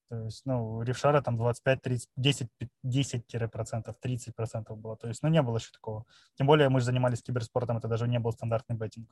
То 0.09 0.25
есть, 0.25 0.45
ну, 0.45 0.81
ревшара 0.83 1.21
там 1.21 1.37
25-30, 1.37 2.07
10, 2.17 2.49
10-процентов, 2.83 3.95
30 3.99 4.35
процентов 4.35 4.77
было. 4.77 4.95
То 4.97 5.07
есть, 5.07 5.23
ну, 5.23 5.29
не 5.29 5.41
было 5.41 5.57
еще 5.57 5.71
такого. 5.71 6.05
Тем 6.35 6.47
более 6.47 6.69
мы 6.69 6.79
же 6.79 6.85
занимались 6.85 7.21
киберспортом, 7.21 7.77
это 7.77 7.87
даже 7.87 8.07
не 8.07 8.19
был 8.19 8.31
стандартный 8.31 8.75
беттинг. 8.75 9.09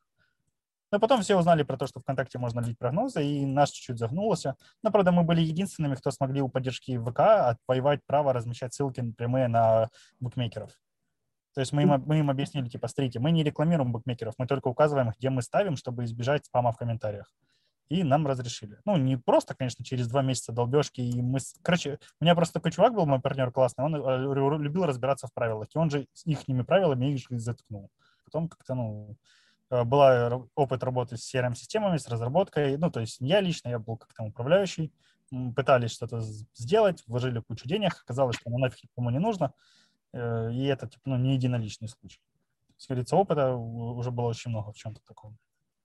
Но 0.91 0.99
потом 0.99 1.21
все 1.21 1.37
узнали 1.37 1.63
про 1.63 1.77
то, 1.77 1.87
что 1.87 1.99
ВКонтакте 1.99 2.39
можно 2.39 2.61
лить 2.61 2.77
прогнозы, 2.77 3.23
и 3.23 3.45
наш 3.45 3.69
чуть-чуть 3.69 3.99
загнулся. 3.99 4.55
Но, 4.83 4.91
правда, 4.91 5.11
мы 5.11 5.23
были 5.23 5.41
единственными, 5.41 5.95
кто 5.95 6.11
смогли 6.11 6.41
у 6.41 6.49
поддержки 6.49 6.97
ВК 6.97 7.19
отвоевать 7.19 7.99
право 8.05 8.33
размещать 8.33 8.73
ссылки 8.73 9.13
прямые 9.17 9.47
на 9.47 9.89
букмекеров. 10.19 10.71
То 11.53 11.61
есть 11.61 11.73
мы 11.73 11.83
им, 11.83 12.03
мы 12.05 12.19
им 12.19 12.29
объяснили, 12.29 12.69
типа, 12.69 12.87
смотрите, 12.87 13.19
мы 13.19 13.31
не 13.31 13.43
рекламируем 13.43 13.91
букмекеров, 13.91 14.35
мы 14.37 14.47
только 14.47 14.67
указываем, 14.67 15.11
где 15.17 15.29
мы 15.29 15.41
ставим, 15.41 15.75
чтобы 15.75 16.05
избежать 16.05 16.45
спама 16.45 16.71
в 16.71 16.77
комментариях. 16.77 17.31
И 17.89 18.03
нам 18.03 18.27
разрешили. 18.27 18.77
Ну, 18.85 18.97
не 18.97 19.17
просто, 19.17 19.55
конечно, 19.55 19.83
через 19.83 20.07
два 20.07 20.21
месяца 20.21 20.51
долбежки. 20.51 21.01
И 21.01 21.21
мы... 21.23 21.39
Короче, 21.63 21.97
у 22.21 22.23
меня 22.23 22.35
просто 22.35 22.53
такой 22.53 22.71
чувак 22.71 22.93
был, 22.93 23.07
мой 23.07 23.19
партнер 23.19 23.51
классный, 23.51 23.83
он 23.83 23.95
э, 23.95 24.57
любил 24.63 24.85
разбираться 24.85 25.25
в 25.25 25.33
правилах. 25.33 25.69
И 25.73 25.77
он 25.77 25.89
же 25.89 26.05
с 26.13 26.25
их 26.27 26.45
правилами 26.67 27.13
их 27.13 27.19
же 27.19 27.39
заткнул. 27.39 27.89
Потом 28.25 28.47
как-то, 28.47 28.75
ну, 28.75 29.17
была 29.69 30.43
опыт 30.55 30.83
работы 30.83 31.17
с 31.17 31.33
CRM-системами, 31.33 31.97
с 31.97 32.07
разработкой. 32.07 32.77
Ну, 32.77 32.89
то 32.89 32.99
есть 32.99 33.17
я 33.19 33.41
лично, 33.41 33.69
я 33.69 33.79
был 33.79 33.97
как 33.97 34.13
там 34.13 34.27
управляющий. 34.27 34.93
Пытались 35.55 35.91
что-то 35.91 36.21
сделать, 36.21 37.03
вложили 37.05 37.39
кучу 37.41 37.67
денег. 37.67 37.93
Оказалось, 38.03 38.35
что 38.35 38.49
оно 38.49 38.57
нафиг 38.57 38.83
никому 38.83 39.11
не 39.11 39.19
нужно. 39.19 39.53
Э, 40.13 40.51
и 40.51 40.65
это, 40.65 40.87
типа, 40.87 41.03
ну, 41.05 41.17
не 41.17 41.35
единоличный 41.35 41.87
случай. 41.87 42.19
Как 42.79 42.89
говорится, 42.89 43.15
опыта 43.15 43.53
уже 43.53 44.11
было 44.11 44.27
очень 44.27 44.51
много 44.51 44.71
в 44.71 44.77
чем-то 44.77 45.01
таком. 45.05 45.37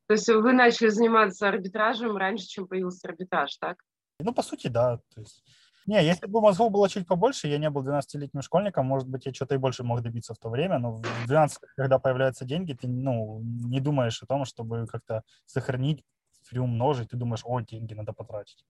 То 0.07 0.15
есть 0.15 0.29
вы 0.29 0.53
начали 0.53 0.89
заниматься 0.89 1.49
арбитражем 1.49 2.17
раньше, 2.17 2.47
чем 2.47 2.67
появился 2.67 3.09
арбитраж, 3.09 3.57
так? 3.57 3.83
Ну, 4.21 4.33
по 4.33 4.43
сути, 4.43 4.69
да. 4.69 4.99
То 5.15 5.21
есть 5.21 5.43
не, 5.87 6.05
если 6.05 6.27
бы 6.27 6.41
мозгов 6.41 6.73
было 6.73 6.89
чуть 6.89 7.07
побольше, 7.07 7.49
я 7.49 7.59
не 7.59 7.71
был 7.71 7.83
12-летним 7.83 8.43
школьником, 8.43 8.87
может 8.87 9.09
быть, 9.09 9.27
я 9.27 9.35
что-то 9.35 9.55
и 9.55 9.59
больше 9.59 9.85
мог 9.85 10.03
добиться 10.03 10.35
в 10.35 10.39
то 10.39 10.49
время, 10.49 10.79
но 10.79 10.93
в 10.93 11.03
12, 11.27 11.59
когда 11.77 11.99
появляются 11.99 12.45
деньги, 12.45 12.73
ты 12.73 12.89
ну, 12.89 13.41
не 13.43 13.81
думаешь 13.81 14.23
о 14.23 14.27
том, 14.27 14.45
чтобы 14.45 14.87
как-то 14.87 15.23
сохранить, 15.47 16.03
приумножить, 16.51 17.11
ты 17.11 17.17
думаешь, 17.17 17.43
о, 17.45 17.61
деньги 17.61 17.95
надо 17.95 18.13
потратить. 18.13 18.65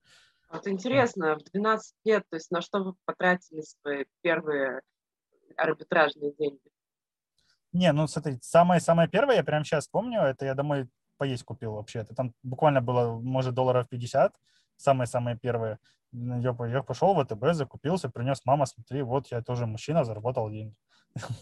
Вот 0.50 0.66
интересно, 0.66 1.37
в 1.37 1.44
12 1.52 1.94
лет, 2.04 2.25
то 2.28 2.37
есть 2.37 2.50
на 2.50 2.61
что 2.61 2.83
вы 2.83 2.94
потратили 3.04 3.61
свои 3.61 4.04
первые 4.23 4.83
арбитражные 5.56 6.33
деньги? 6.38 6.71
Не, 7.73 7.92
ну 7.92 8.06
смотри, 8.06 8.38
самое-самое 8.40 9.09
первое, 9.09 9.37
я 9.37 9.44
прямо 9.44 9.64
сейчас 9.64 9.88
помню, 9.88 10.21
это 10.21 10.47
я 10.47 10.54
домой 10.54 10.88
поесть 11.16 11.44
купил 11.44 11.75
вообще. 11.75 12.00
Это 12.00 12.14
там 12.14 12.35
буквально 12.42 12.80
было, 12.80 13.18
может, 13.18 13.54
долларов 13.54 13.88
50, 13.88 14.35
самые-самые 14.76 15.38
первые. 15.38 15.78
Я, 16.14 16.54
я 16.68 16.83
пошел 16.83 17.12
в 17.12 17.25
ВТБ, 17.25 17.54
закупился, 17.54 18.09
принес 18.09 18.40
мама, 18.44 18.66
смотри, 18.66 19.02
вот 19.02 19.26
я 19.33 19.42
тоже 19.42 19.66
мужчина, 19.66 20.04
заработал 20.04 20.49
деньги. 20.49 20.76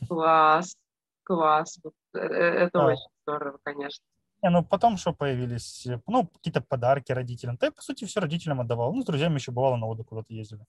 Класс, 0.08 0.76
класс. 1.24 1.78
Э, 2.14 2.18
э, 2.18 2.24
это 2.64 2.78
да. 2.78 2.86
очень 2.86 3.10
здорово, 3.22 3.58
конечно. 3.62 4.02
Не, 4.42 4.50
ну 4.50 4.64
потом 4.64 4.96
что 4.96 5.12
появились, 5.12 5.86
ну, 6.06 6.26
какие-то 6.26 6.62
подарки 6.62 7.12
родителям. 7.12 7.58
Да 7.60 7.66
я, 7.66 7.72
по 7.72 7.82
сути, 7.82 8.06
все 8.06 8.20
родителям 8.20 8.60
отдавал. 8.60 8.94
Ну, 8.94 9.02
с 9.02 9.04
друзьями 9.04 9.34
еще 9.34 9.52
бывало 9.52 9.76
на 9.76 9.86
отдых 9.86 10.06
куда-то 10.06 10.32
ездили. 10.32 10.64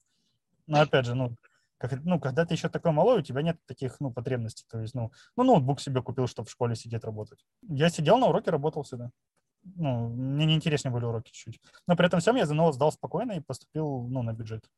Но 0.67 0.81
опять 0.81 1.05
же, 1.05 1.15
ну, 1.15 1.35
как, 1.77 1.93
ну, 2.03 2.19
когда 2.19 2.45
ты 2.45 2.53
еще 2.53 2.69
такой 2.69 2.91
малой, 2.91 3.19
у 3.19 3.23
тебя 3.23 3.41
нет 3.41 3.57
таких, 3.65 3.99
ну, 3.99 4.11
потребностей. 4.11 4.65
То 4.69 4.79
есть, 4.79 4.93
ну, 4.93 5.11
ну, 5.37 5.43
ноутбук 5.43 5.79
себе 5.79 6.01
купил, 6.01 6.27
чтобы 6.27 6.47
в 6.47 6.51
школе 6.51 6.75
сидеть 6.75 7.03
работать. 7.03 7.43
Я 7.61 7.89
сидел 7.89 8.17
на 8.17 8.27
уроке, 8.27 8.51
работал 8.51 8.83
всегда 8.83 9.11
ну, 9.63 10.09
мне 10.09 10.45
неинтереснее 10.45 10.93
были 10.93 11.05
уроки 11.05 11.31
чуть-чуть. 11.31 11.61
Но 11.87 11.95
при 11.95 12.05
этом 12.05 12.19
всем 12.19 12.35
я 12.35 12.45
ЗНО 12.45 12.71
сдал 12.71 12.91
спокойно 12.91 13.33
и 13.33 13.39
поступил, 13.39 14.07
ну, 14.07 14.21
на 14.21 14.33
бюджет. 14.33 14.69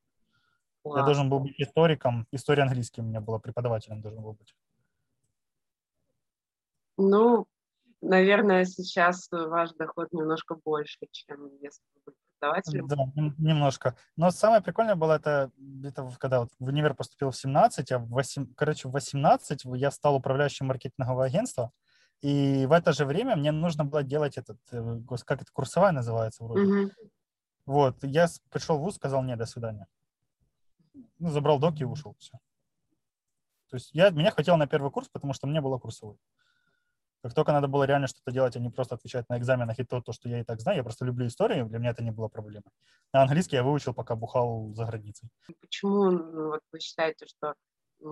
Класс. 0.83 0.99
Я 0.99 1.05
должен 1.05 1.29
был 1.29 1.39
быть 1.39 1.59
историком. 1.59 2.27
История 2.31 2.63
английский 2.63 3.01
у 3.01 3.05
меня 3.05 3.19
была, 3.19 3.39
преподавателем 3.39 4.01
должен 4.01 4.21
был 4.21 4.33
быть. 4.33 4.55
Ну, 6.97 7.47
наверное, 8.01 8.65
сейчас 8.65 9.27
ваш 9.31 9.71
доход 9.73 10.13
немножко 10.13 10.55
больше, 10.55 11.07
чем 11.11 11.49
если 11.59 11.81
бы 12.05 12.13
преподавателем. 12.39 12.87
Да, 12.87 12.95
немножко. 13.37 13.95
Но 14.15 14.31
самое 14.31 14.61
прикольное 14.61 14.95
было 14.95 15.13
это, 15.13 15.51
это 15.83 16.09
когда 16.19 16.41
вот 16.41 16.49
в 16.59 16.67
универ 16.67 16.93
поступил 16.93 17.31
в 17.31 17.35
17, 17.35 17.91
а 17.91 17.99
в 17.99 18.07
8, 18.09 18.53
короче, 18.55 18.87
в 18.87 18.91
18 18.91 19.65
я 19.75 19.91
стал 19.91 20.15
управляющим 20.15 20.67
маркетингового 20.67 21.25
агентства. 21.25 21.71
И 22.21 22.65
в 22.65 22.71
это 22.71 22.93
же 22.93 23.05
время 23.05 23.35
мне 23.35 23.51
нужно 23.51 23.85
было 23.85 24.03
делать 24.03 24.37
этот, 24.37 24.57
э, 24.71 24.99
как 25.25 25.41
это, 25.41 25.51
курсовая 25.51 25.91
называется 25.91 26.43
вроде. 26.43 26.65
Mm-hmm. 26.65 26.91
Вот, 27.65 28.03
я 28.03 28.27
пришел 28.49 28.77
в 28.77 28.81
ВУЗ, 28.81 28.95
сказал, 28.95 29.23
нет, 29.23 29.37
до 29.37 29.45
свидания. 29.45 29.87
ну, 31.19 31.29
забрал 31.29 31.59
доки 31.59 31.81
и 31.81 31.85
ушел. 31.85 32.15
Все. 32.19 32.37
То 33.69 33.77
есть 33.77 33.89
я, 33.93 34.09
меня 34.11 34.31
хватило 34.31 34.55
на 34.55 34.67
первый 34.67 34.91
курс, 34.91 35.09
потому 35.09 35.33
что 35.33 35.47
мне 35.47 35.61
было 35.61 35.77
курсовой. 35.77 36.17
Как 37.21 37.33
только 37.33 37.51
надо 37.51 37.67
было 37.67 37.85
реально 37.85 38.05
что-то 38.05 38.31
делать, 38.31 38.55
а 38.55 38.59
не 38.59 38.69
просто 38.69 38.95
отвечать 38.95 39.27
на 39.29 39.39
экзаменах 39.39 39.79
и 39.79 39.83
то, 39.83 39.99
то, 39.99 40.13
что 40.13 40.29
я 40.29 40.41
и 40.41 40.43
так 40.43 40.61
знаю, 40.61 40.77
я 40.77 40.83
просто 40.83 41.05
люблю 41.05 41.25
истории, 41.25 41.63
для 41.63 41.79
меня 41.79 41.89
это 41.89 42.03
не 42.03 42.11
было 42.11 42.27
проблемой. 42.27 42.71
А 43.11 43.23
английский 43.23 43.55
я 43.55 43.63
выучил, 43.63 43.95
пока 43.95 44.15
бухал 44.15 44.71
за 44.75 44.85
границей. 44.85 45.29
Почему 45.59 46.11
ну, 46.11 46.49
вот 46.49 46.61
вы 46.71 46.79
считаете, 46.79 47.25
что 47.25 47.55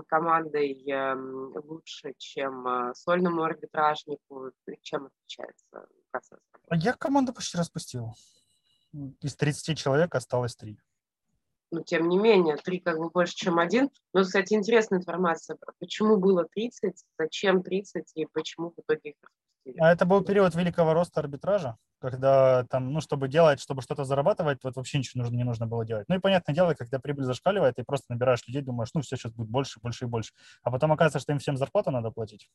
командой 0.01 0.73
эм, 0.89 1.53
лучше, 1.65 2.13
чем 2.17 2.67
э, 2.67 2.93
сольному 2.95 3.43
арбитражнику? 3.43 4.51
Чем 4.81 5.05
отличается 5.05 5.87
процесс? 6.09 6.39
Я 6.71 6.93
команду 6.93 7.33
почти 7.33 7.57
распустил. 7.57 8.15
Из 9.21 9.35
30 9.35 9.77
человек 9.77 10.15
осталось 10.15 10.55
3 10.55 10.77
но 11.73 11.81
тем 11.81 12.07
не 12.07 12.19
менее, 12.19 12.55
три 12.57 12.79
как 12.79 12.99
бы 12.99 13.09
больше, 13.09 13.33
чем 13.35 13.57
один. 13.57 13.89
Но, 14.13 14.21
кстати, 14.21 14.53
интересная 14.53 14.99
информация, 14.99 15.57
почему 15.79 16.17
было 16.17 16.45
30, 16.53 17.03
зачем 17.17 17.63
30 17.63 18.11
и 18.13 18.27
почему 18.31 18.69
в 18.69 18.79
итоге 18.79 19.09
их 19.09 19.15
распустили. 19.21 19.52
А 19.79 19.91
это 19.91 20.05
был 20.05 20.23
период 20.23 20.55
великого 20.55 20.93
роста 20.93 21.21
арбитража, 21.21 21.77
когда 21.99 22.65
там, 22.65 22.91
ну, 22.91 22.99
чтобы 22.99 23.29
делать, 23.29 23.61
чтобы 23.61 23.81
что-то 23.81 24.03
зарабатывать, 24.03 24.59
вот 24.63 24.75
вообще 24.75 24.97
ничего 24.97 25.21
нужно, 25.21 25.35
не 25.37 25.45
нужно 25.45 25.67
было 25.67 25.85
делать. 25.85 26.05
Ну 26.09 26.15
и 26.15 26.19
понятное 26.19 26.53
дело, 26.53 26.73
когда 26.73 26.99
прибыль 26.99 27.23
зашкаливает, 27.23 27.75
ты 27.75 27.83
просто 27.85 28.07
набираешь 28.09 28.45
людей, 28.45 28.61
думаешь, 28.61 28.89
ну 28.93 29.01
все, 29.01 29.15
сейчас 29.15 29.31
будет 29.31 29.49
больше, 29.49 29.79
больше 29.79 30.05
и 30.05 30.07
больше. 30.07 30.33
А 30.63 30.71
потом 30.71 30.91
оказывается, 30.91 31.19
что 31.19 31.31
им 31.31 31.39
всем 31.39 31.55
зарплату 31.55 31.91
надо 31.91 32.11
платить. 32.11 32.49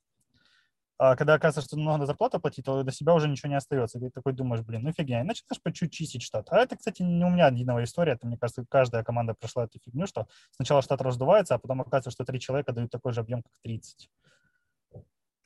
А 1.00 1.14
когда 1.14 1.34
оказывается, 1.34 1.70
что 1.70 1.78
много 1.78 2.06
зарплату 2.06 2.40
платить, 2.40 2.64
то 2.64 2.82
до 2.82 2.90
себя 2.90 3.14
уже 3.14 3.28
ничего 3.28 3.48
не 3.50 3.54
остается. 3.56 3.98
И 3.98 4.00
ты 4.00 4.10
такой 4.10 4.32
думаешь, 4.32 4.64
блин, 4.64 4.82
ну 4.82 4.92
фигня. 4.92 5.20
И 5.20 5.24
начинаешь 5.24 5.62
по 5.62 5.72
чуть 5.72 5.92
чистить 5.92 6.22
штат. 6.22 6.48
А 6.50 6.58
это, 6.58 6.76
кстати, 6.76 7.02
не 7.02 7.24
у 7.24 7.30
меня 7.30 7.46
одиновая 7.46 7.84
история. 7.84 8.14
Это, 8.14 8.26
мне 8.26 8.36
кажется, 8.36 8.64
каждая 8.68 9.04
команда 9.04 9.34
прошла 9.34 9.64
эту 9.64 9.78
фигню, 9.78 10.08
что 10.08 10.26
сначала 10.50 10.82
штат 10.82 11.00
раздувается, 11.00 11.54
а 11.54 11.58
потом 11.58 11.82
оказывается, 11.82 12.10
что 12.10 12.24
три 12.24 12.40
человека 12.40 12.72
дают 12.72 12.90
такой 12.90 13.12
же 13.12 13.20
объем, 13.20 13.42
как 13.42 13.52
30. 13.62 14.10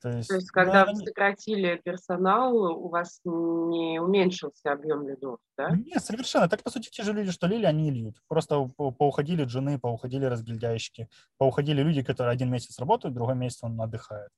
То 0.02 0.10
есть, 0.10 0.28
То 0.28 0.34
есть 0.34 0.50
когда 0.50 0.84
да, 0.84 0.90
вы 0.90 0.96
сократили 0.96 1.80
персонал, 1.84 2.56
у 2.56 2.88
вас 2.88 3.20
не 3.24 4.00
уменьшился 4.00 4.72
объем 4.72 5.06
лидов, 5.06 5.38
да? 5.56 5.70
Нет, 5.70 6.04
совершенно. 6.04 6.48
Так, 6.48 6.64
по 6.64 6.70
сути, 6.70 6.90
те 6.90 7.04
же 7.04 7.12
люди, 7.12 7.30
что 7.30 7.46
лили, 7.46 7.66
они 7.66 7.88
и 7.88 7.92
льют. 7.92 8.16
Просто 8.26 8.68
поуходили 8.76 9.44
джуны, 9.44 9.78
поуходили 9.78 10.24
разгильдяйщики, 10.24 11.08
поуходили 11.38 11.82
люди, 11.82 12.02
которые 12.02 12.32
один 12.32 12.50
месяц 12.50 12.80
работают, 12.80 13.14
другой 13.14 13.36
месяц 13.36 13.62
он 13.62 13.80
отдыхает. 13.80 14.30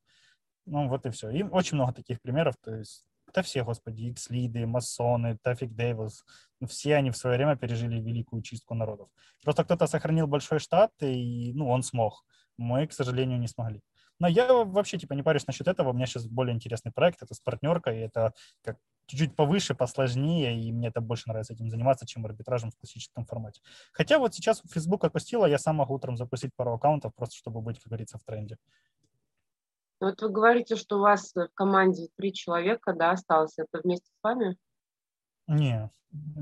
Ну, 0.67 0.87
вот 0.89 1.07
и 1.07 1.11
все. 1.11 1.31
И 1.31 1.43
очень 1.43 1.77
много 1.77 1.95
таких 1.95 2.21
примеров. 2.21 2.57
То 2.63 2.75
есть, 2.75 3.07
да 3.33 3.41
все, 3.41 3.65
господи, 3.65 4.11
X-лиды, 4.11 4.67
масоны, 4.67 5.39
Тафик 5.43 5.75
Дэвис, 5.75 6.25
ну, 6.61 6.67
все 6.67 6.97
они 6.97 7.11
в 7.11 7.17
свое 7.17 7.37
время 7.37 7.57
пережили 7.57 8.01
великую 8.01 8.43
чистку 8.43 8.75
народов. 8.75 9.09
Просто 9.43 9.65
кто-то 9.65 9.87
сохранил 9.87 10.27
большой 10.27 10.59
штат, 10.59 10.91
и, 11.01 11.53
ну, 11.55 11.71
он 11.71 11.83
смог. 11.83 12.23
Мы, 12.59 12.87
к 12.87 12.93
сожалению, 12.93 13.39
не 13.39 13.49
смогли. 13.49 13.81
Но 14.21 14.29
я 14.29 14.53
вообще, 14.53 14.99
типа, 14.99 15.15
не 15.15 15.23
парюсь 15.23 15.47
насчет 15.47 15.69
этого. 15.69 15.91
У 15.91 15.93
меня 15.93 16.07
сейчас 16.07 16.27
более 16.27 16.55
интересный 16.55 16.93
проект. 16.93 17.23
Это 17.23 17.35
с 17.35 17.41
партнеркой, 17.41 18.01
это 18.01 18.33
как 18.63 18.79
чуть-чуть 19.07 19.37
повыше, 19.37 19.75
посложнее, 19.75 20.61
и 20.61 20.73
мне 20.73 20.89
это 20.89 21.01
больше 21.01 21.29
нравится 21.29 21.53
этим 21.53 21.69
заниматься, 21.69 22.07
чем 22.07 22.25
арбитражем 22.25 22.71
в 22.71 22.77
классическом 22.77 23.27
формате. 23.27 23.61
Хотя 23.93 24.19
вот 24.19 24.35
сейчас 24.35 24.63
Facebook 24.71 25.05
отпустила, 25.05 25.47
я 25.47 25.59
сам 25.59 25.77
могу 25.77 25.95
утром 25.95 26.17
запустить 26.17 26.55
пару 26.57 26.75
аккаунтов, 26.75 27.15
просто 27.15 27.37
чтобы 27.37 27.61
быть, 27.61 27.79
как 27.79 27.89
говорится, 27.89 28.19
в 28.19 28.25
тренде. 28.25 28.57
Вот 30.01 30.21
вы 30.21 30.29
говорите, 30.29 30.77
что 30.77 30.99
у 30.99 31.01
вас 31.01 31.33
в 31.35 31.49
команде 31.55 32.09
три 32.17 32.33
человека, 32.33 32.93
да, 32.95 33.13
осталось. 33.13 33.59
Это 33.59 33.81
вместе 33.83 34.07
с 34.07 34.23
вами? 34.23 34.57
Не, 35.47 35.91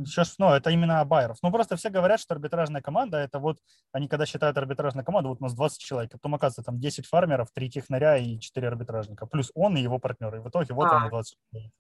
сейчас, 0.06 0.36
ну, 0.38 0.50
это 0.50 0.70
именно 0.70 1.04
байеров. 1.04 1.38
Ну, 1.42 1.50
просто 1.50 1.76
все 1.76 1.90
говорят, 1.90 2.20
что 2.20 2.34
арбитражная 2.34 2.82
команда, 2.82 3.18
это 3.18 3.38
вот, 3.38 3.58
они 3.90 4.06
когда 4.06 4.26
считают 4.26 4.56
арбитражную 4.56 5.04
команду, 5.04 5.30
вот 5.30 5.40
у 5.40 5.44
нас 5.44 5.54
20 5.54 5.80
человек, 5.80 6.14
а 6.14 6.18
потом 6.18 6.34
оказывается 6.34 6.62
там 6.62 6.78
10 6.78 7.06
фармеров, 7.06 7.50
3 7.52 7.70
технаря 7.70 8.16
и 8.16 8.38
4 8.38 8.68
арбитражника, 8.68 9.26
плюс 9.26 9.50
он 9.54 9.76
и 9.76 9.80
его 9.80 9.98
партнеры. 9.98 10.38
И 10.38 10.40
в 10.40 10.48
итоге 10.48 10.74
вот 10.74 10.86
а. 10.86 10.94
вам 10.94 11.08
20 11.08 11.36
человек. 11.50 11.72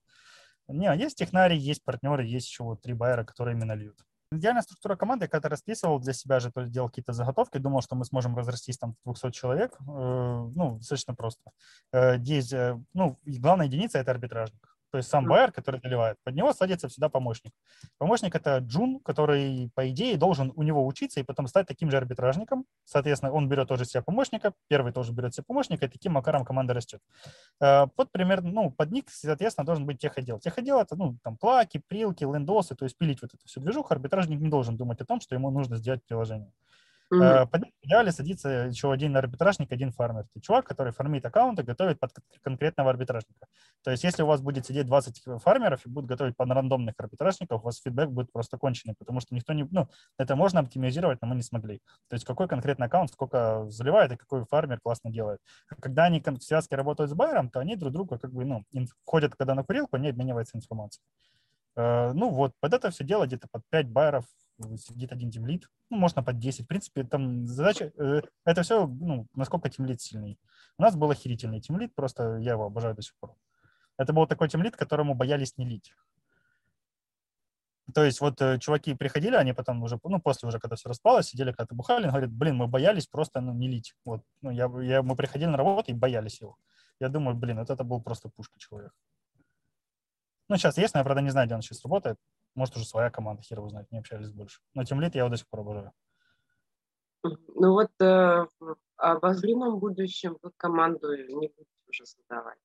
Не, 0.68 0.96
есть 0.96 1.18
технари, 1.18 1.56
есть 1.56 1.84
партнеры, 1.84 2.24
есть 2.24 2.48
еще 2.48 2.62
вот 2.64 2.82
три 2.82 2.94
байера, 2.94 3.24
которые 3.24 3.56
именно 3.56 3.72
льют. 3.72 3.98
Идеальная 4.30 4.62
структура 4.62 4.96
команды, 4.96 5.28
когда 5.28 5.50
расписывал 5.50 5.98
для 5.98 6.14
себя 6.14 6.40
же, 6.40 6.50
то 6.50 6.62
есть 6.62 6.72
делал 6.72 6.88
какие-то 6.88 7.12
заготовки, 7.12 7.58
думал, 7.58 7.82
что 7.82 7.96
мы 7.96 8.06
сможем 8.06 8.34
разрастись 8.36 8.78
там 8.78 8.96
200 9.04 9.30
человек, 9.32 9.76
э, 9.78 9.84
ну, 9.84 10.76
достаточно 10.78 11.14
просто. 11.14 11.50
Э, 11.92 12.16
здесь, 12.16 12.50
э, 12.52 12.78
ну, 12.94 13.18
главная 13.26 13.66
единица– 13.66 13.98
это 14.00 14.12
арбитражник. 14.12 14.71
То 14.92 14.98
есть 14.98 15.08
сам 15.08 15.24
байер, 15.24 15.52
который 15.52 15.80
наливает, 15.82 16.18
под 16.22 16.34
него 16.34 16.52
садится 16.52 16.86
всегда 16.86 17.08
помощник. 17.08 17.54
Помощник– 17.96 18.34
это 18.36 18.58
джун, 18.58 19.00
который, 19.00 19.70
по 19.74 19.88
идее, 19.88 20.18
должен 20.18 20.52
у 20.54 20.62
него 20.62 20.86
учиться 20.86 21.18
и 21.18 21.22
потом 21.22 21.46
стать 21.46 21.66
таким 21.66 21.90
же 21.90 21.96
арбитражником. 21.96 22.66
Соответственно, 22.84 23.32
он 23.32 23.48
берет 23.48 23.68
тоже 23.68 23.86
себя 23.86 24.02
помощника, 24.02 24.52
первый 24.68 24.92
тоже 24.92 25.12
берет 25.12 25.34
себе 25.34 25.44
помощника, 25.44 25.86
и 25.86 25.88
таким 25.88 26.12
макаром 26.12 26.44
команда 26.44 26.74
растет. 26.74 27.00
Э, 27.58 27.86
под 27.86 28.12
пример, 28.12 28.42
ну, 28.42 28.70
под 28.70 28.90
ник, 28.90 29.08
соответственно, 29.08 29.64
должен 29.64 29.86
быть 29.86 29.98
техотдел. 29.98 30.38
Техотдел– 30.38 30.78
это, 30.80 30.94
ну, 30.94 31.16
там, 31.22 31.38
плаки, 31.38 31.80
прилки, 31.88 32.24
лендосы, 32.24 32.74
то 32.74 32.84
есть 32.84 32.98
пилить 32.98 33.22
вот 33.22 33.32
эту 33.32 33.46
всю 33.46 33.62
движуху. 33.62 33.94
Арбитражник 33.94 34.40
не 34.40 34.50
должен 34.50 34.76
думать 34.76 35.00
о 35.00 35.06
том, 35.06 35.22
что 35.22 35.34
ему 35.34 35.50
нужно 35.50 35.76
сделать 35.76 36.04
приложение. 36.06 36.52
Mm-hmm. 37.12 37.48
В 37.52 37.86
идеале 37.86 38.12
садится 38.12 38.48
еще 38.48 38.90
один 38.90 39.16
арбитражник, 39.16 39.70
один 39.70 39.92
фармер. 39.92 40.24
Это 40.32 40.40
чувак, 40.40 40.66
который 40.66 40.92
фармит 40.92 41.26
аккаунты, 41.26 41.62
готовит 41.62 42.00
под 42.00 42.12
конкретного 42.42 42.90
арбитражника. 42.90 43.46
То 43.82 43.90
есть 43.90 44.02
если 44.04 44.22
у 44.22 44.26
вас 44.26 44.40
будет 44.40 44.66
сидеть 44.66 44.86
20 44.86 45.22
фармеров 45.42 45.84
и 45.84 45.90
будут 45.90 46.08
готовить 46.08 46.36
под 46.36 46.50
рандомных 46.50 46.94
арбитражников, 46.96 47.60
у 47.60 47.64
вас 47.64 47.80
фидбэк 47.82 48.08
будет 48.08 48.32
просто 48.32 48.56
конченый, 48.56 48.94
потому 48.98 49.20
что 49.20 49.34
никто 49.34 49.52
не... 49.52 49.66
Ну, 49.70 49.88
это 50.18 50.36
можно 50.36 50.60
оптимизировать, 50.60 51.20
но 51.20 51.28
мы 51.28 51.34
не 51.34 51.42
смогли. 51.42 51.80
То 52.08 52.14
есть 52.14 52.24
какой 52.24 52.48
конкретный 52.48 52.86
аккаунт 52.86 53.10
сколько 53.10 53.66
заливает 53.68 54.12
и 54.12 54.16
какой 54.16 54.46
фармер 54.46 54.80
классно 54.80 55.10
делает. 55.10 55.40
Когда 55.80 56.04
они 56.04 56.20
в 56.24 56.42
связке 56.42 56.76
работают 56.76 57.10
с 57.10 57.14
байером, 57.14 57.50
то 57.50 57.60
они 57.60 57.76
друг 57.76 57.92
друга 57.92 58.18
как 58.18 58.32
бы, 58.32 58.44
ну, 58.44 58.64
входят, 59.04 59.34
когда 59.36 59.54
на 59.54 59.64
курилку, 59.64 59.96
они 59.96 60.08
обмениваются 60.08 60.56
информацией. 60.56 61.04
Э, 61.76 62.12
ну 62.12 62.30
вот, 62.30 62.52
под 62.60 62.74
это 62.74 62.90
все 62.90 63.04
дело 63.04 63.26
где-то 63.26 63.48
под 63.50 63.62
5 63.70 63.88
байеров 63.88 64.24
сидит 64.76 65.12
один 65.12 65.30
тимлит, 65.30 65.68
ну, 65.90 65.96
можно 65.96 66.22
под 66.22 66.38
10. 66.38 66.64
В 66.64 66.68
принципе, 66.68 67.04
там 67.04 67.46
задача, 67.46 67.92
э, 67.98 68.22
это 68.44 68.62
все, 68.62 68.86
ну, 68.86 69.26
насколько 69.34 69.68
тимлит 69.68 70.00
сильный. 70.00 70.38
У 70.78 70.82
нас 70.82 70.96
был 70.96 71.10
охерительный 71.10 71.60
тимлит, 71.60 71.94
просто 71.94 72.38
я 72.38 72.52
его 72.52 72.64
обожаю 72.64 72.94
до 72.94 73.02
сих 73.02 73.14
пор. 73.20 73.34
Это 73.98 74.12
был 74.12 74.26
такой 74.26 74.48
тимлит, 74.48 74.76
которому 74.76 75.14
боялись 75.14 75.56
не 75.58 75.66
лить. 75.66 75.94
То 77.94 78.04
есть 78.04 78.20
вот 78.20 78.40
э, 78.40 78.58
чуваки 78.58 78.94
приходили, 78.94 79.34
они 79.34 79.52
потом 79.52 79.82
уже, 79.82 79.98
ну, 80.04 80.20
после 80.20 80.48
уже, 80.48 80.58
когда 80.58 80.76
все 80.76 80.88
распалось, 80.88 81.26
сидели 81.26 81.50
когда-то 81.50 81.74
бухали, 81.74 82.08
говорят, 82.08 82.30
блин, 82.30 82.56
мы 82.56 82.66
боялись 82.66 83.06
просто, 83.06 83.40
ну, 83.40 83.52
не 83.52 83.68
лить. 83.68 83.94
Вот, 84.04 84.22
ну, 84.40 84.50
я, 84.50 84.70
я, 84.82 85.02
мы 85.02 85.16
приходили 85.16 85.48
на 85.48 85.56
работу 85.56 85.90
и 85.90 85.94
боялись 85.94 86.40
его. 86.40 86.56
Я 87.00 87.08
думаю, 87.08 87.36
блин, 87.36 87.58
вот 87.58 87.70
это 87.70 87.84
был 87.84 88.00
просто 88.00 88.28
пушка 88.28 88.58
человек. 88.58 88.92
Ну, 90.48 90.56
сейчас 90.56 90.78
есть, 90.78 90.94
но 90.94 91.00
я, 91.00 91.04
правда, 91.04 91.22
не 91.22 91.30
знаю, 91.30 91.46
где 91.46 91.54
он 91.54 91.62
сейчас 91.62 91.84
работает. 91.84 92.18
Может, 92.54 92.76
уже 92.76 92.84
своя 92.84 93.10
команда, 93.10 93.42
хер 93.42 93.60
знает, 93.68 93.90
не 93.90 93.98
общались 93.98 94.30
больше. 94.30 94.60
Но 94.74 94.84
тем 94.84 95.00
лет 95.00 95.14
я 95.14 95.20
его 95.20 95.30
до 95.30 95.36
сих 95.36 95.48
пор 95.48 95.60
обожаю. 95.60 95.92
Ну 97.22 97.72
вот 97.72 97.90
э, 98.00 98.46
в 98.58 98.76
обозримом 98.96 99.78
будущем 99.78 100.38
вы 100.42 100.50
команду 100.56 101.16
не 101.16 101.48
будете 101.48 101.70
уже 101.88 102.04
создавать. 102.04 102.58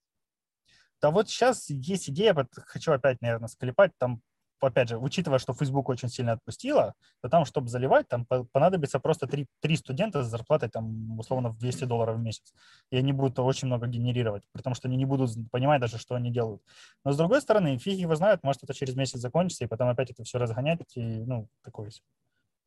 Да 0.99 1.11
вот 1.11 1.29
сейчас 1.29 1.69
есть 1.69 2.09
идея, 2.09 2.33
вот 2.33 2.47
хочу 2.65 2.91
опять, 2.91 3.21
наверное, 3.21 3.47
склепать, 3.47 3.91
там 3.99 4.21
опять 4.59 4.89
же, 4.89 4.97
учитывая, 4.97 5.39
что 5.39 5.53
Facebook 5.53 5.89
очень 5.89 6.09
сильно 6.09 6.33
отпустила, 6.33 6.95
то 7.21 7.29
там, 7.29 7.45
чтобы 7.45 7.67
заливать, 7.69 8.07
там 8.07 8.25
понадобится 8.25 8.99
просто 8.99 9.27
три, 9.27 9.47
три 9.59 9.75
студента 9.75 10.23
с 10.23 10.27
зарплатой, 10.27 10.69
там, 10.69 11.19
условно, 11.19 11.49
в 11.49 11.57
200 11.57 11.85
долларов 11.85 12.17
в 12.17 12.19
месяц. 12.19 12.53
И 12.91 12.97
они 12.97 13.13
будут 13.13 13.39
очень 13.39 13.67
много 13.67 13.87
генерировать, 13.87 14.43
потому 14.53 14.75
что 14.75 14.87
они 14.87 14.97
не 14.97 15.05
будут 15.05 15.31
понимать 15.51 15.81
даже, 15.81 15.97
что 15.97 16.15
они 16.15 16.31
делают. 16.31 16.61
Но, 17.03 17.11
с 17.11 17.17
другой 17.17 17.41
стороны, 17.41 17.77
фиг 17.77 17.97
его 17.97 18.15
знает, 18.15 18.43
может, 18.43 18.63
это 18.63 18.73
через 18.73 18.95
месяц 18.95 19.19
закончится, 19.19 19.65
и 19.65 19.67
потом 19.67 19.89
опять 19.89 20.11
это 20.11 20.23
все 20.23 20.37
разгонять, 20.37 20.81
и, 20.95 21.01
ну, 21.01 21.47
такое 21.63 21.89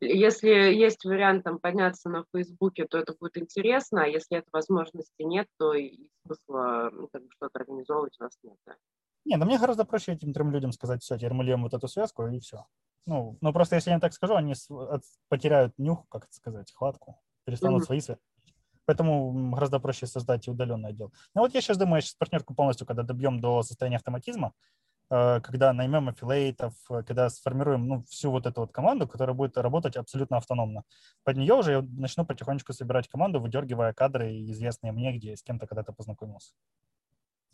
если 0.00 0.48
есть 0.48 1.04
вариант 1.04 1.44
там, 1.44 1.58
подняться 1.58 2.08
на 2.08 2.24
Фейсбуке, 2.32 2.86
то 2.86 2.98
это 2.98 3.14
будет 3.20 3.36
интересно, 3.36 4.04
а 4.04 4.06
если 4.06 4.38
этой 4.38 4.48
возможности 4.50 5.22
нет, 5.22 5.46
то 5.58 5.74
и 5.74 6.08
смысла 6.24 6.90
ну, 6.92 7.08
как 7.12 7.22
бы, 7.22 7.28
что-то 7.32 7.58
организовывать 7.58 8.16
у 8.18 8.24
вас 8.24 8.38
нет. 8.42 8.56
Да? 8.66 8.76
Не, 9.24 9.36
ну 9.36 9.44
мне 9.46 9.58
гораздо 9.58 9.84
проще 9.84 10.12
этим 10.12 10.32
трем 10.32 10.50
людям 10.50 10.72
сказать, 10.72 11.02
все, 11.02 11.16
теперь 11.16 11.32
мы 11.32 11.44
льем 11.44 11.62
вот 11.62 11.74
эту 11.74 11.88
связку, 11.88 12.26
и 12.26 12.38
все. 12.40 12.66
Ну, 13.06 13.36
но 13.40 13.52
просто 13.52 13.76
если 13.76 13.90
я 13.90 14.00
так 14.00 14.12
скажу, 14.12 14.34
они 14.34 14.54
потеряют 15.28 15.78
нюх, 15.78 16.06
как 16.08 16.24
это 16.24 16.32
сказать, 16.32 16.72
хватку, 16.72 17.20
перестанут 17.44 17.82
mm-hmm. 17.82 17.86
свои 17.86 18.00
связи. 18.00 18.20
Поэтому 18.86 19.52
гораздо 19.52 19.78
проще 19.78 20.06
создать 20.06 20.48
удаленный 20.48 20.90
отдел. 20.90 21.12
Ну 21.34 21.42
вот 21.42 21.54
я 21.54 21.60
сейчас 21.60 21.78
думаю, 21.78 22.02
сейчас 22.02 22.14
партнерку 22.14 22.54
полностью, 22.54 22.86
когда 22.86 23.02
добьем 23.02 23.40
до 23.40 23.62
состояния 23.62 23.96
автоматизма, 23.96 24.52
э, 25.10 25.40
когда 25.42 25.72
наймем 25.72 26.08
аффилейтов, 26.08 26.74
когда 26.88 27.30
сформируем 27.30 27.86
ну, 27.86 28.02
всю 28.08 28.32
вот 28.32 28.46
эту 28.46 28.62
вот 28.62 28.72
команду, 28.72 29.06
которая 29.06 29.34
будет 29.36 29.56
работать 29.56 29.96
абсолютно 29.96 30.38
автономно. 30.38 30.82
Под 31.22 31.36
нее 31.36 31.54
уже 31.54 31.72
я 31.72 31.82
начну 31.82 32.26
потихонечку 32.26 32.72
собирать 32.72 33.08
команду, 33.08 33.38
выдергивая 33.38 33.92
кадры, 33.92 34.32
известные 34.50 34.92
мне, 34.92 35.16
где 35.16 35.36
с 35.36 35.42
кем-то 35.42 35.68
когда-то 35.68 35.92
познакомился. 35.92 36.52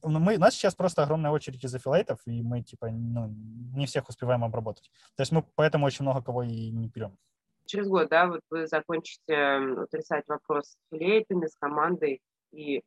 Ну, 0.09 0.21
мы, 0.21 0.37
у 0.37 0.39
нас 0.39 0.55
сейчас 0.55 0.75
просто 0.75 1.03
огромная 1.03 1.31
очередь 1.31 1.65
из 1.65 1.75
аффилейтов, 1.75 2.21
и 2.27 2.43
мы, 2.43 2.63
типа, 2.63 2.89
ну, 2.91 3.29
не 3.75 3.87
всех 3.87 4.09
успеваем 4.09 4.45
обработать. 4.45 4.91
То 5.17 5.23
есть 5.23 5.33
мы 5.33 5.45
поэтому 5.55 5.87
очень 5.87 6.05
много 6.05 6.23
кого 6.23 6.43
и 6.43 6.71
не 6.71 6.89
берем. 6.89 7.17
через 7.67 7.89
год, 7.89 8.09
да, 8.09 8.27
вот 8.27 8.41
вы 8.51 8.67
закончите 8.67 9.59
вот, 9.77 9.93
решать 9.93 10.29
вопрос 10.29 10.67
с 10.67 10.77
филейтами, 10.91 11.47
с 11.47 11.57
командой, 11.57 12.21
и 12.53 12.83